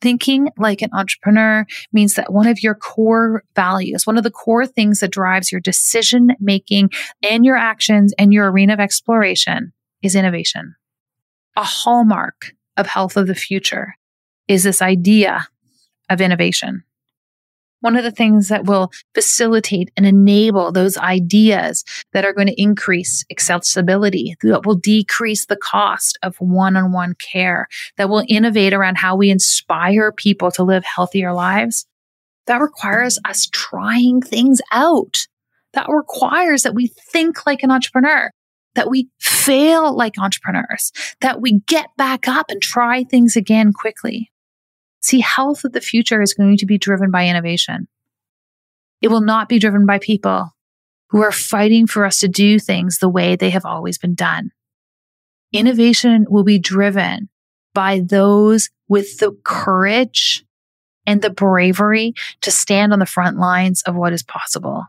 Thinking 0.00 0.48
like 0.56 0.80
an 0.82 0.90
entrepreneur 0.92 1.66
means 1.92 2.14
that 2.14 2.32
one 2.32 2.46
of 2.46 2.62
your 2.62 2.74
core 2.74 3.42
values, 3.54 4.06
one 4.06 4.16
of 4.16 4.24
the 4.24 4.30
core 4.30 4.66
things 4.66 5.00
that 5.00 5.12
drives 5.12 5.52
your 5.52 5.60
decision 5.60 6.30
making 6.40 6.90
and 7.28 7.44
your 7.44 7.56
actions 7.56 8.14
and 8.18 8.32
your 8.32 8.50
arena 8.50 8.72
of 8.72 8.80
exploration 8.80 9.72
is 10.02 10.14
innovation. 10.14 10.74
A 11.56 11.64
hallmark 11.64 12.52
of 12.76 12.86
health 12.86 13.16
of 13.16 13.26
the 13.26 13.34
future 13.34 13.94
is 14.48 14.62
this 14.62 14.80
idea 14.80 15.46
of 16.08 16.20
innovation. 16.20 16.82
One 17.80 17.96
of 17.96 18.04
the 18.04 18.10
things 18.10 18.48
that 18.48 18.64
will 18.64 18.90
facilitate 19.14 19.90
and 19.96 20.06
enable 20.06 20.72
those 20.72 20.96
ideas 20.98 21.84
that 22.12 22.24
are 22.24 22.32
going 22.32 22.46
to 22.46 22.60
increase 22.60 23.24
accessibility, 23.30 24.36
that 24.42 24.66
will 24.66 24.76
decrease 24.76 25.46
the 25.46 25.56
cost 25.56 26.18
of 26.22 26.36
one 26.36 26.76
on 26.76 26.92
one 26.92 27.14
care, 27.14 27.66
that 27.96 28.08
will 28.08 28.24
innovate 28.28 28.72
around 28.72 28.96
how 28.96 29.16
we 29.16 29.30
inspire 29.30 30.12
people 30.12 30.50
to 30.52 30.62
live 30.62 30.84
healthier 30.84 31.32
lives, 31.32 31.86
that 32.46 32.60
requires 32.60 33.18
us 33.24 33.48
trying 33.52 34.20
things 34.20 34.60
out. 34.72 35.26
That 35.72 35.86
requires 35.88 36.64
that 36.64 36.74
we 36.74 36.88
think 37.12 37.46
like 37.46 37.62
an 37.62 37.70
entrepreneur, 37.70 38.30
that 38.74 38.90
we 38.90 39.08
fail 39.20 39.94
like 39.94 40.18
entrepreneurs, 40.18 40.90
that 41.20 41.40
we 41.40 41.60
get 41.66 41.90
back 41.96 42.26
up 42.26 42.50
and 42.50 42.60
try 42.60 43.04
things 43.04 43.36
again 43.36 43.72
quickly. 43.72 44.32
See, 45.00 45.20
health 45.20 45.64
of 45.64 45.72
the 45.72 45.80
future 45.80 46.20
is 46.22 46.34
going 46.34 46.58
to 46.58 46.66
be 46.66 46.78
driven 46.78 47.10
by 47.10 47.26
innovation. 47.26 47.88
It 49.00 49.08
will 49.08 49.22
not 49.22 49.48
be 49.48 49.58
driven 49.58 49.86
by 49.86 49.98
people 49.98 50.54
who 51.08 51.22
are 51.22 51.32
fighting 51.32 51.86
for 51.86 52.04
us 52.04 52.18
to 52.20 52.28
do 52.28 52.58
things 52.58 52.98
the 52.98 53.08
way 53.08 53.34
they 53.34 53.50
have 53.50 53.64
always 53.64 53.98
been 53.98 54.14
done. 54.14 54.50
Innovation 55.52 56.26
will 56.28 56.44
be 56.44 56.58
driven 56.58 57.28
by 57.74 58.00
those 58.00 58.70
with 58.88 59.18
the 59.18 59.36
courage 59.44 60.44
and 61.06 61.22
the 61.22 61.30
bravery 61.30 62.14
to 62.42 62.50
stand 62.50 62.92
on 62.92 62.98
the 62.98 63.06
front 63.06 63.38
lines 63.38 63.82
of 63.82 63.96
what 63.96 64.12
is 64.12 64.22
possible. 64.22 64.86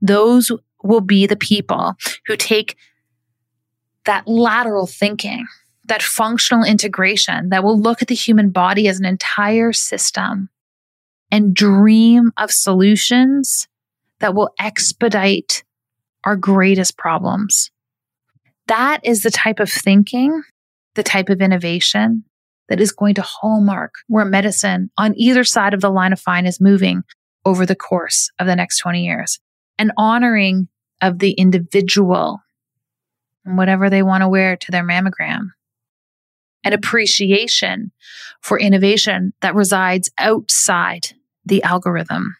Those 0.00 0.50
will 0.82 1.00
be 1.00 1.26
the 1.26 1.36
people 1.36 1.94
who 2.26 2.36
take 2.36 2.76
that 4.04 4.26
lateral 4.26 4.86
thinking 4.86 5.46
that 5.86 6.02
functional 6.02 6.64
integration 6.64 7.50
that 7.50 7.64
will 7.64 7.78
look 7.78 8.02
at 8.02 8.08
the 8.08 8.14
human 8.14 8.50
body 8.50 8.88
as 8.88 8.98
an 8.98 9.04
entire 9.04 9.72
system 9.72 10.48
and 11.30 11.54
dream 11.54 12.32
of 12.36 12.50
solutions 12.50 13.68
that 14.20 14.34
will 14.34 14.50
expedite 14.58 15.64
our 16.24 16.36
greatest 16.36 16.96
problems. 16.96 17.70
That 18.66 19.00
is 19.04 19.22
the 19.22 19.30
type 19.30 19.60
of 19.60 19.70
thinking, 19.70 20.42
the 20.94 21.02
type 21.02 21.28
of 21.28 21.40
innovation 21.40 22.24
that 22.68 22.80
is 22.80 22.92
going 22.92 23.14
to 23.14 23.22
hallmark 23.22 23.94
where 24.08 24.24
medicine 24.24 24.90
on 24.98 25.14
either 25.16 25.44
side 25.44 25.72
of 25.72 25.80
the 25.80 25.90
line 25.90 26.12
of 26.12 26.20
fine 26.20 26.46
is 26.46 26.60
moving 26.60 27.04
over 27.44 27.64
the 27.64 27.76
course 27.76 28.30
of 28.40 28.46
the 28.46 28.56
next 28.56 28.78
20 28.78 29.04
years. 29.04 29.38
and 29.78 29.92
honoring 29.98 30.68
of 31.02 31.18
the 31.18 31.32
individual 31.32 32.40
and 33.44 33.58
whatever 33.58 33.90
they 33.90 34.02
want 34.02 34.22
to 34.22 34.28
wear 34.28 34.56
to 34.56 34.72
their 34.72 34.82
mammogram 34.82 35.50
an 36.66 36.72
appreciation 36.72 37.92
for 38.42 38.58
innovation 38.58 39.32
that 39.40 39.54
resides 39.54 40.10
outside 40.18 41.12
the 41.44 41.62
algorithm, 41.62 42.34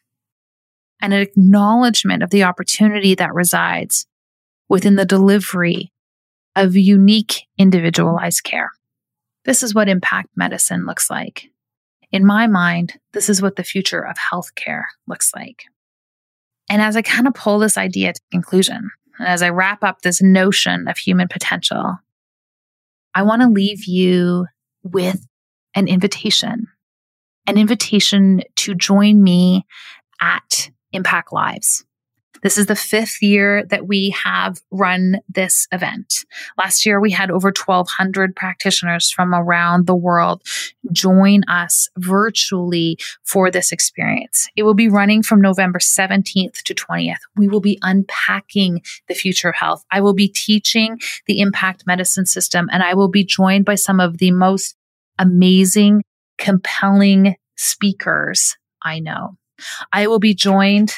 and 1.00 1.14
an 1.14 1.20
acknowledgement 1.20 2.24
of 2.24 2.30
the 2.30 2.42
opportunity 2.42 3.14
that 3.14 3.32
resides 3.32 4.04
within 4.68 4.96
the 4.96 5.04
delivery 5.04 5.92
of 6.56 6.74
unique 6.74 7.42
individualized 7.56 8.42
care. 8.42 8.70
This 9.44 9.62
is 9.62 9.76
what 9.76 9.88
impact 9.88 10.30
medicine 10.34 10.86
looks 10.86 11.08
like. 11.08 11.44
In 12.10 12.26
my 12.26 12.48
mind, 12.48 12.98
this 13.12 13.28
is 13.28 13.40
what 13.40 13.54
the 13.54 13.62
future 13.62 14.04
of 14.04 14.16
healthcare 14.16 14.82
looks 15.06 15.30
like. 15.36 15.66
And 16.68 16.82
as 16.82 16.96
I 16.96 17.02
kind 17.02 17.28
of 17.28 17.34
pull 17.34 17.60
this 17.60 17.78
idea 17.78 18.12
to 18.12 18.20
conclusion, 18.32 18.90
and 19.20 19.28
as 19.28 19.40
I 19.40 19.50
wrap 19.50 19.84
up 19.84 20.02
this 20.02 20.20
notion 20.20 20.88
of 20.88 20.98
human 20.98 21.28
potential, 21.28 21.98
I 23.16 23.22
want 23.22 23.40
to 23.40 23.48
leave 23.48 23.86
you 23.86 24.44
with 24.82 25.26
an 25.74 25.88
invitation, 25.88 26.66
an 27.46 27.56
invitation 27.56 28.42
to 28.56 28.74
join 28.74 29.22
me 29.22 29.64
at 30.20 30.70
Impact 30.92 31.32
Lives. 31.32 31.85
This 32.46 32.58
is 32.58 32.66
the 32.66 32.76
fifth 32.76 33.22
year 33.22 33.64
that 33.70 33.88
we 33.88 34.10
have 34.10 34.60
run 34.70 35.16
this 35.28 35.66
event. 35.72 36.24
Last 36.56 36.86
year, 36.86 37.00
we 37.00 37.10
had 37.10 37.28
over 37.28 37.48
1,200 37.48 38.36
practitioners 38.36 39.10
from 39.10 39.34
around 39.34 39.88
the 39.88 39.96
world 39.96 40.44
join 40.92 41.42
us 41.48 41.88
virtually 41.98 42.98
for 43.24 43.50
this 43.50 43.72
experience. 43.72 44.48
It 44.54 44.62
will 44.62 44.74
be 44.74 44.88
running 44.88 45.24
from 45.24 45.40
November 45.40 45.80
17th 45.80 46.62
to 46.62 46.72
20th. 46.72 47.18
We 47.34 47.48
will 47.48 47.58
be 47.58 47.80
unpacking 47.82 48.82
the 49.08 49.14
future 49.14 49.48
of 49.48 49.56
health. 49.56 49.84
I 49.90 50.00
will 50.00 50.14
be 50.14 50.28
teaching 50.28 51.00
the 51.26 51.40
impact 51.40 51.82
medicine 51.84 52.26
system, 52.26 52.68
and 52.70 52.80
I 52.80 52.94
will 52.94 53.08
be 53.08 53.24
joined 53.24 53.64
by 53.64 53.74
some 53.74 53.98
of 53.98 54.18
the 54.18 54.30
most 54.30 54.76
amazing, 55.18 56.04
compelling 56.38 57.34
speakers 57.56 58.56
I 58.84 59.00
know. 59.00 59.36
I 59.92 60.06
will 60.06 60.20
be 60.20 60.32
joined 60.32 60.94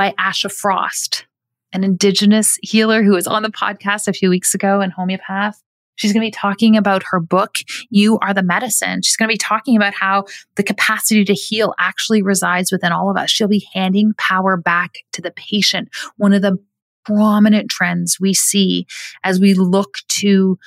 by 0.00 0.12
Asha 0.12 0.50
Frost, 0.50 1.26
an 1.74 1.84
indigenous 1.84 2.58
healer 2.62 3.02
who 3.02 3.12
was 3.12 3.26
on 3.26 3.42
the 3.42 3.50
podcast 3.50 4.08
a 4.08 4.14
few 4.14 4.30
weeks 4.30 4.54
ago 4.54 4.80
and 4.80 4.90
homeopath. 4.90 5.62
She's 5.96 6.14
going 6.14 6.22
to 6.22 6.26
be 6.26 6.30
talking 6.30 6.74
about 6.74 7.02
her 7.10 7.20
book, 7.20 7.56
You 7.90 8.18
Are 8.20 8.32
the 8.32 8.42
Medicine. 8.42 9.02
She's 9.02 9.18
going 9.18 9.28
to 9.28 9.34
be 9.34 9.36
talking 9.36 9.76
about 9.76 9.92
how 9.92 10.24
the 10.54 10.62
capacity 10.62 11.22
to 11.26 11.34
heal 11.34 11.74
actually 11.78 12.22
resides 12.22 12.72
within 12.72 12.92
all 12.92 13.10
of 13.10 13.18
us. 13.18 13.30
She'll 13.30 13.46
be 13.46 13.68
handing 13.74 14.14
power 14.16 14.56
back 14.56 14.94
to 15.12 15.20
the 15.20 15.32
patient. 15.32 15.90
One 16.16 16.32
of 16.32 16.40
the 16.40 16.56
prominent 17.04 17.70
trends 17.70 18.16
we 18.18 18.32
see 18.32 18.86
as 19.22 19.38
we 19.38 19.52
look 19.52 19.96
to 20.08 20.58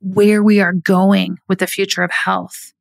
where 0.00 0.42
we 0.42 0.58
are 0.58 0.72
going 0.72 1.38
with 1.46 1.60
the 1.60 1.68
future 1.68 2.02
of 2.02 2.10
health. 2.10 2.72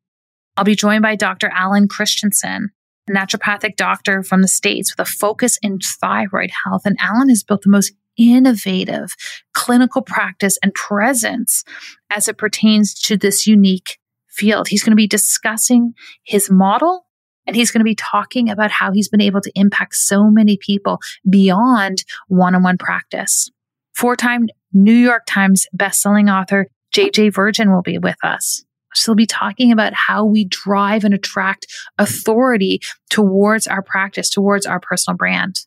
I'll 0.57 0.63
be 0.63 0.75
joined 0.75 1.03
by 1.03 1.15
Dr. 1.15 1.51
Alan 1.53 1.87
Christianson, 1.87 2.71
a 3.09 3.13
naturopathic 3.13 3.75
doctor 3.75 4.23
from 4.23 4.41
the 4.41 4.47
States 4.47 4.95
with 4.95 5.07
a 5.07 5.09
focus 5.09 5.57
in 5.61 5.79
thyroid 5.79 6.51
health. 6.63 6.83
And 6.85 6.97
Alan 6.99 7.29
has 7.29 7.43
built 7.43 7.63
the 7.63 7.69
most 7.69 7.93
innovative 8.17 9.15
clinical 9.53 10.01
practice 10.01 10.57
and 10.61 10.73
presence 10.73 11.63
as 12.09 12.27
it 12.27 12.37
pertains 12.37 12.93
to 12.93 13.17
this 13.17 13.47
unique 13.47 13.97
field. 14.27 14.67
He's 14.67 14.83
going 14.83 14.91
to 14.91 14.97
be 14.97 15.07
discussing 15.07 15.93
his 16.23 16.49
model 16.51 17.05
and 17.47 17.55
he's 17.55 17.71
going 17.71 17.79
to 17.79 17.85
be 17.85 17.95
talking 17.95 18.49
about 18.49 18.71
how 18.71 18.91
he's 18.91 19.09
been 19.09 19.21
able 19.21 19.41
to 19.41 19.51
impact 19.55 19.95
so 19.95 20.29
many 20.29 20.57
people 20.57 20.99
beyond 21.27 22.03
one 22.27 22.53
on 22.53 22.63
one 22.63 22.77
practice. 22.77 23.49
Four 23.95 24.15
time 24.15 24.47
New 24.71 24.93
York 24.93 25.23
Times 25.25 25.65
bestselling 25.75 26.31
author 26.31 26.67
JJ 26.93 27.33
Virgin 27.33 27.71
will 27.71 27.81
be 27.81 27.97
with 27.97 28.17
us. 28.23 28.63
She'll 28.93 29.15
be 29.15 29.25
talking 29.25 29.71
about 29.71 29.93
how 29.93 30.25
we 30.25 30.45
drive 30.45 31.03
and 31.03 31.13
attract 31.13 31.67
authority 31.97 32.81
towards 33.09 33.67
our 33.67 33.81
practice, 33.81 34.29
towards 34.29 34.65
our 34.65 34.79
personal 34.79 35.17
brand. 35.17 35.61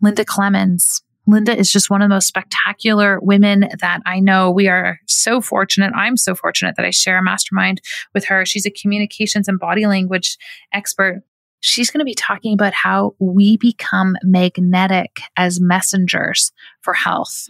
Linda 0.00 0.24
Clemons. 0.24 1.02
Linda 1.28 1.56
is 1.56 1.72
just 1.72 1.90
one 1.90 2.02
of 2.02 2.08
the 2.08 2.14
most 2.14 2.28
spectacular 2.28 3.18
women 3.20 3.68
that 3.80 4.00
I 4.06 4.20
know. 4.20 4.50
We 4.50 4.68
are 4.68 5.00
so 5.06 5.40
fortunate. 5.40 5.92
I'm 5.94 6.16
so 6.16 6.34
fortunate 6.36 6.76
that 6.76 6.86
I 6.86 6.90
share 6.90 7.18
a 7.18 7.22
mastermind 7.22 7.80
with 8.14 8.26
her. 8.26 8.46
She's 8.46 8.66
a 8.66 8.70
communications 8.70 9.48
and 9.48 9.58
body 9.58 9.86
language 9.86 10.36
expert. 10.72 11.22
She's 11.60 11.90
going 11.90 11.98
to 11.98 12.04
be 12.04 12.14
talking 12.14 12.54
about 12.54 12.74
how 12.74 13.16
we 13.18 13.56
become 13.56 14.16
magnetic 14.22 15.18
as 15.36 15.60
messengers 15.60 16.52
for 16.82 16.94
health. 16.94 17.48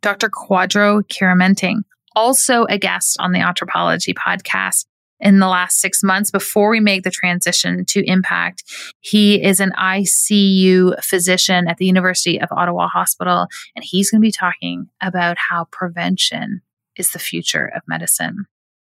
Dr. 0.00 0.28
Kwadwo 0.28 1.02
Kyeremanteng 1.04 1.82
also 2.14 2.64
a 2.64 2.78
guest 2.78 3.16
on 3.20 3.32
the 3.32 3.40
Anthropology 3.40 4.14
podcast 4.14 4.86
in 5.20 5.38
the 5.38 5.48
last 5.48 5.80
six 5.80 6.02
months 6.02 6.30
before 6.30 6.70
we 6.70 6.80
make 6.80 7.02
the 7.02 7.10
transition 7.10 7.84
to 7.86 8.04
impact. 8.04 8.62
He 9.00 9.42
is 9.42 9.60
an 9.60 9.72
ICU 9.78 11.02
physician 11.02 11.68
at 11.68 11.78
the 11.78 11.86
University 11.86 12.40
of 12.40 12.48
Ottawa 12.50 12.88
Hospital, 12.88 13.46
and 13.74 13.84
he's 13.84 14.10
going 14.10 14.20
to 14.20 14.26
be 14.26 14.32
talking 14.32 14.88
about 15.00 15.36
how 15.50 15.66
prevention 15.70 16.62
is 16.96 17.10
the 17.10 17.18
future 17.18 17.70
of 17.74 17.82
medicine. 17.88 18.46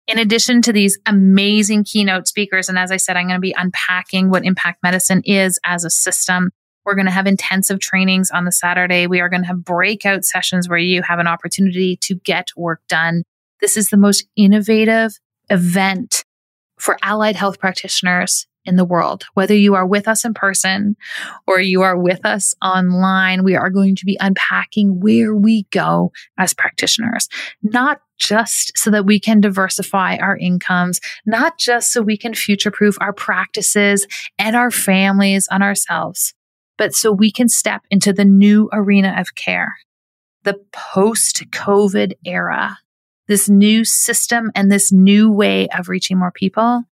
In 0.08 0.19
addition 0.19 0.62
to 0.62 0.73
these 0.73 0.97
amazing 1.06 1.84
keynote 1.84 2.27
speakers, 2.27 2.69
and 2.69 2.80
as 2.80 2.91
I 2.91 2.97
said, 2.97 3.17
I'm 3.17 3.27
going 3.27 3.38
to 3.38 3.41
be 3.41 3.56
unpacking 3.58 4.30
what 4.30 4.45
impact 4.45 4.82
medicine 4.82 5.21
is 5.25 5.60
as 5.65 5.84
a 5.84 5.89
system. 5.89 6.51
We're 6.88 6.95
going 6.95 7.06
to 7.06 7.12
have 7.12 7.28
intensive 7.28 7.82
trainings 7.82 8.32
on 8.32 8.45
the 8.45 8.52
Saturday. 8.54 9.08
We 9.08 9.19
are 9.19 9.28
going 9.28 9.41
to 9.41 9.47
have 9.47 9.65
breakout 9.65 10.23
sessions 10.23 10.69
where 10.69 10.78
you 10.78 11.02
have 11.02 11.19
an 11.19 11.28
opportunity 11.28 11.97
to 11.97 12.15
get 12.15 12.47
work 12.56 12.80
done. 12.88 13.23
This 13.60 13.76
is 13.76 13.89
the 13.89 13.97
most 13.97 14.26
innovative 14.38 15.12
event 15.50 16.23
for 16.80 16.97
allied 17.04 17.36
health 17.36 17.60
practitioners 17.60 18.47
in 18.63 18.78
the 18.78 18.86
world. 18.86 19.26
Whether 19.34 19.54
you 19.54 19.76
are 19.76 19.86
with 19.86 20.08
us 20.08 20.23
in 20.23 20.34
person 20.34 20.95
or 21.45 21.60
you 21.60 21.82
are 21.82 21.97
with 21.97 22.26
us 22.26 22.56
online, 22.63 23.43
we 23.43 23.58
are 23.58 23.69
going 23.69 23.97
to 23.97 24.06
be 24.06 24.17
unpacking 24.21 25.02
where 25.02 25.36
we 25.36 25.63
go 25.71 26.13
as 26.38 26.54
practitioners, 26.54 27.28
not 27.62 28.00
just 28.17 28.78
so 28.78 28.91
that 28.91 29.06
we 29.06 29.19
can 29.19 29.41
diversify 29.41 30.15
our 30.17 30.38
incomes, 30.38 31.02
not 31.26 31.58
just 31.58 31.91
so 31.91 32.02
we 32.02 32.17
can 32.17 32.34
future 32.34 32.71
proof 32.71 32.95
our 33.02 33.12
practices 33.12 34.08
and 34.39 34.56
our 34.56 34.71
families 34.71 35.50
and 35.52 35.63
ourselves, 35.63 36.34
but 36.78 36.94
so 36.94 37.12
we 37.12 37.32
can 37.32 37.50
step 37.50 37.82
into 37.90 38.13
the 38.13 38.26
new 38.26 38.70
arena 38.72 39.16
of 39.18 39.36
care, 39.36 39.76
the 40.44 40.60
post 40.72 41.44
COVID 41.52 42.13
era, 42.26 42.78
this 43.28 43.50
new 43.50 43.84
system 43.84 44.52
and 44.56 44.72
this 44.72 44.92
new 44.92 45.32
way 45.32 45.68
of 45.70 45.90
reaching 45.90 46.18
more 46.18 46.32
people 46.32 46.84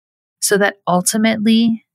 so 0.41 0.57
that 0.57 0.75
ultimately 0.87 1.85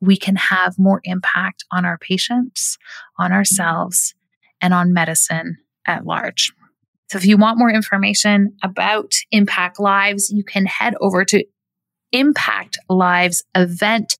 we 0.00 0.16
can 0.16 0.36
have 0.36 0.78
more 0.78 1.00
impact 1.04 1.64
on 1.72 1.84
our 1.84 1.98
patients, 1.98 2.78
on 3.18 3.32
ourselves, 3.32 4.14
and 4.60 4.72
on 4.72 4.92
medicine 4.92 5.58
at 5.86 6.06
large. 6.06 6.52
So 7.10 7.18
if 7.18 7.24
you 7.24 7.36
want 7.36 7.58
more 7.58 7.70
information 7.70 8.54
about 8.62 9.14
Impact 9.30 9.80
Lives, 9.80 10.30
you 10.30 10.44
can 10.44 10.66
head 10.66 10.94
over 11.00 11.24
to 11.24 11.44
Impact 12.12 12.78
Lives 12.88 13.44
event 13.54 14.18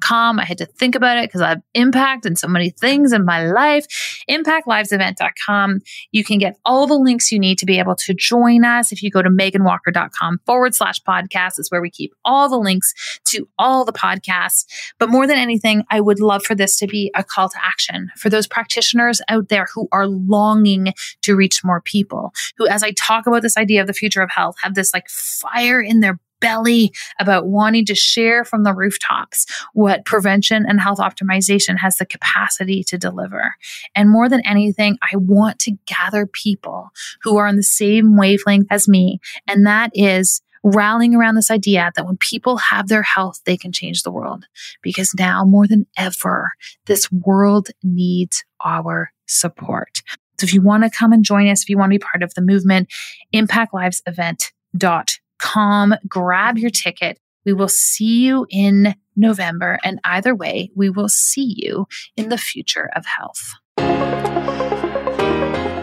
com. 0.00 0.38
I 0.38 0.44
had 0.44 0.58
to 0.58 0.66
think 0.66 0.94
about 0.94 1.18
it 1.18 1.28
because 1.28 1.40
I 1.40 1.50
have 1.50 1.62
impact 1.74 2.26
and 2.26 2.38
so 2.38 2.48
many 2.48 2.70
things 2.70 3.12
in 3.12 3.24
my 3.24 3.46
life. 3.46 3.86
ImpactLivesEvent.com. 4.28 5.80
You 6.12 6.24
can 6.24 6.38
get 6.38 6.56
all 6.64 6.86
the 6.86 6.98
links 6.98 7.30
you 7.30 7.38
need 7.38 7.58
to 7.58 7.66
be 7.66 7.78
able 7.78 7.94
to 7.96 8.14
join 8.14 8.64
us. 8.64 8.92
If 8.92 9.02
you 9.02 9.10
go 9.10 9.22
to 9.22 9.30
meghanwalker.com 9.30 10.40
forward 10.46 10.74
slash 10.74 11.00
podcast, 11.02 11.58
is 11.58 11.70
where 11.70 11.80
we 11.80 11.90
keep 11.90 12.12
all 12.24 12.48
the 12.48 12.58
links 12.58 12.92
to 13.26 13.48
all 13.58 13.84
the 13.84 13.92
podcasts. 13.92 14.64
But 14.98 15.10
more 15.10 15.26
than 15.26 15.38
anything, 15.38 15.84
I 15.90 16.00
would 16.00 16.20
love 16.20 16.44
for 16.44 16.54
this 16.54 16.78
to 16.78 16.86
be 16.86 17.10
a 17.14 17.24
call 17.24 17.48
to 17.48 17.64
action 17.64 18.10
for 18.16 18.30
those 18.30 18.46
practitioners 18.46 19.20
out 19.28 19.48
there 19.48 19.66
who 19.74 19.88
are 19.92 20.06
longing 20.06 20.92
to 21.22 21.36
reach 21.36 21.64
more 21.64 21.80
people, 21.80 22.32
who, 22.56 22.66
as 22.66 22.82
I 22.82 22.92
talk 22.92 23.26
about 23.26 23.42
this 23.42 23.56
idea 23.56 23.80
of 23.80 23.86
the 23.86 23.92
future 23.92 24.22
of 24.22 24.30
health, 24.30 24.56
have 24.62 24.74
this 24.74 24.92
like 24.92 25.08
fire 25.08 25.80
in 25.80 26.00
their 26.00 26.18
belly 26.40 26.92
about 27.18 27.46
wanting 27.46 27.84
to 27.86 27.94
share 27.94 28.44
from 28.44 28.62
the 28.62 28.74
rooftops 28.74 29.46
what 29.72 30.04
prevention 30.04 30.64
and 30.68 30.80
health 30.80 30.98
optimization 30.98 31.78
has 31.78 31.96
the 31.96 32.06
capacity 32.06 32.82
to 32.84 32.98
deliver. 32.98 33.54
And 33.94 34.10
more 34.10 34.28
than 34.28 34.42
anything, 34.46 34.98
I 35.02 35.16
want 35.16 35.58
to 35.60 35.76
gather 35.86 36.26
people 36.26 36.90
who 37.22 37.36
are 37.36 37.46
on 37.46 37.56
the 37.56 37.62
same 37.62 38.16
wavelength 38.16 38.66
as 38.70 38.88
me. 38.88 39.20
And 39.46 39.66
that 39.66 39.90
is 39.94 40.42
rallying 40.62 41.14
around 41.14 41.36
this 41.36 41.50
idea 41.50 41.92
that 41.94 42.06
when 42.06 42.16
people 42.16 42.56
have 42.56 42.88
their 42.88 43.02
health, 43.02 43.40
they 43.44 43.56
can 43.56 43.70
change 43.70 44.02
the 44.02 44.10
world. 44.10 44.46
Because 44.82 45.12
now 45.16 45.44
more 45.44 45.66
than 45.66 45.86
ever, 45.96 46.50
this 46.86 47.10
world 47.12 47.68
needs 47.82 48.44
our 48.64 49.12
support. 49.26 50.02
So 50.38 50.44
if 50.44 50.52
you 50.52 50.60
want 50.60 50.82
to 50.84 50.90
come 50.90 51.12
and 51.12 51.24
join 51.24 51.48
us, 51.48 51.62
if 51.62 51.68
you 51.68 51.78
want 51.78 51.92
to 51.92 51.98
be 51.98 52.02
part 52.02 52.22
of 52.22 52.34
the 52.34 52.42
movement, 52.42 52.92
impactlivesevent.com 53.34 55.06
calm, 55.46 55.94
grab 56.08 56.58
your 56.58 56.70
ticket. 56.70 57.18
We 57.44 57.52
will 57.52 57.68
see 57.68 58.26
you 58.26 58.46
in 58.50 58.96
November. 59.14 59.78
And 59.84 60.00
either 60.02 60.34
way, 60.34 60.70
we 60.74 60.90
will 60.90 61.08
see 61.08 61.54
you 61.56 61.86
in 62.16 62.30
the 62.30 62.38
future 62.38 62.90
of 62.96 63.06
health. 63.06 63.54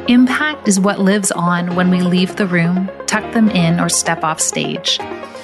Impact 0.10 0.68
is 0.68 0.82
what 0.82 1.00
lives 1.00 1.32
on 1.32 1.76
when 1.76 1.90
we 1.90 2.02
leave 2.02 2.36
the 2.36 2.46
room, 2.46 2.92
tuck 3.08 3.34
them 3.34 3.50
in, 3.50 3.80
or 3.80 3.88
step 3.88 4.24
off 4.24 4.42
stage. 4.42 5.00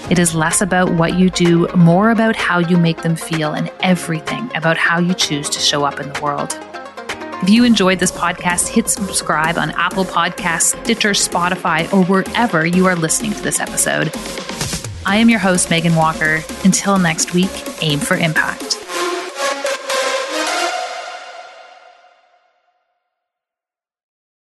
It 0.10 0.20
is 0.20 0.36
less 0.36 0.60
about 0.60 0.92
what 0.96 1.18
you 1.18 1.30
do, 1.30 1.68
more 1.70 2.10
about 2.10 2.36
how 2.36 2.60
you 2.60 2.78
make 2.78 3.04
them 3.04 3.16
feel, 3.16 3.54
and 3.54 3.72
everything 3.80 4.52
about 4.54 4.78
how 4.78 5.00
you 5.00 5.14
choose 5.14 5.50
to 5.50 5.60
show 5.60 5.86
up 5.86 6.00
in 6.00 6.12
the 6.12 6.22
world. 6.22 6.60
If 7.42 7.50
you 7.50 7.64
enjoyed 7.64 8.00
this 8.00 8.12
podcast, 8.12 8.68
hit 8.68 8.90
subscribe 8.90 9.58
on 9.58 9.72
Apple 9.72 10.04
Podcasts, 10.04 10.78
Stitcher, 10.84 11.12
Spotify, 11.12 11.92
or 11.94 12.04
wherever 12.04 12.66
you 12.66 12.86
are 12.86 12.96
listening 12.98 13.32
to 13.32 13.42
this 13.42 13.62
episode. 13.62 14.12
I 15.06 15.16
am 15.16 15.30
your 15.30 15.40
host, 15.40 15.70
Meghan 15.70 15.96
Walker. 15.96 16.44
Until 16.66 17.00
next 17.00 17.34
week, 17.34 17.50
aim 17.82 18.00
for 18.00 18.18
impact. 18.18 18.89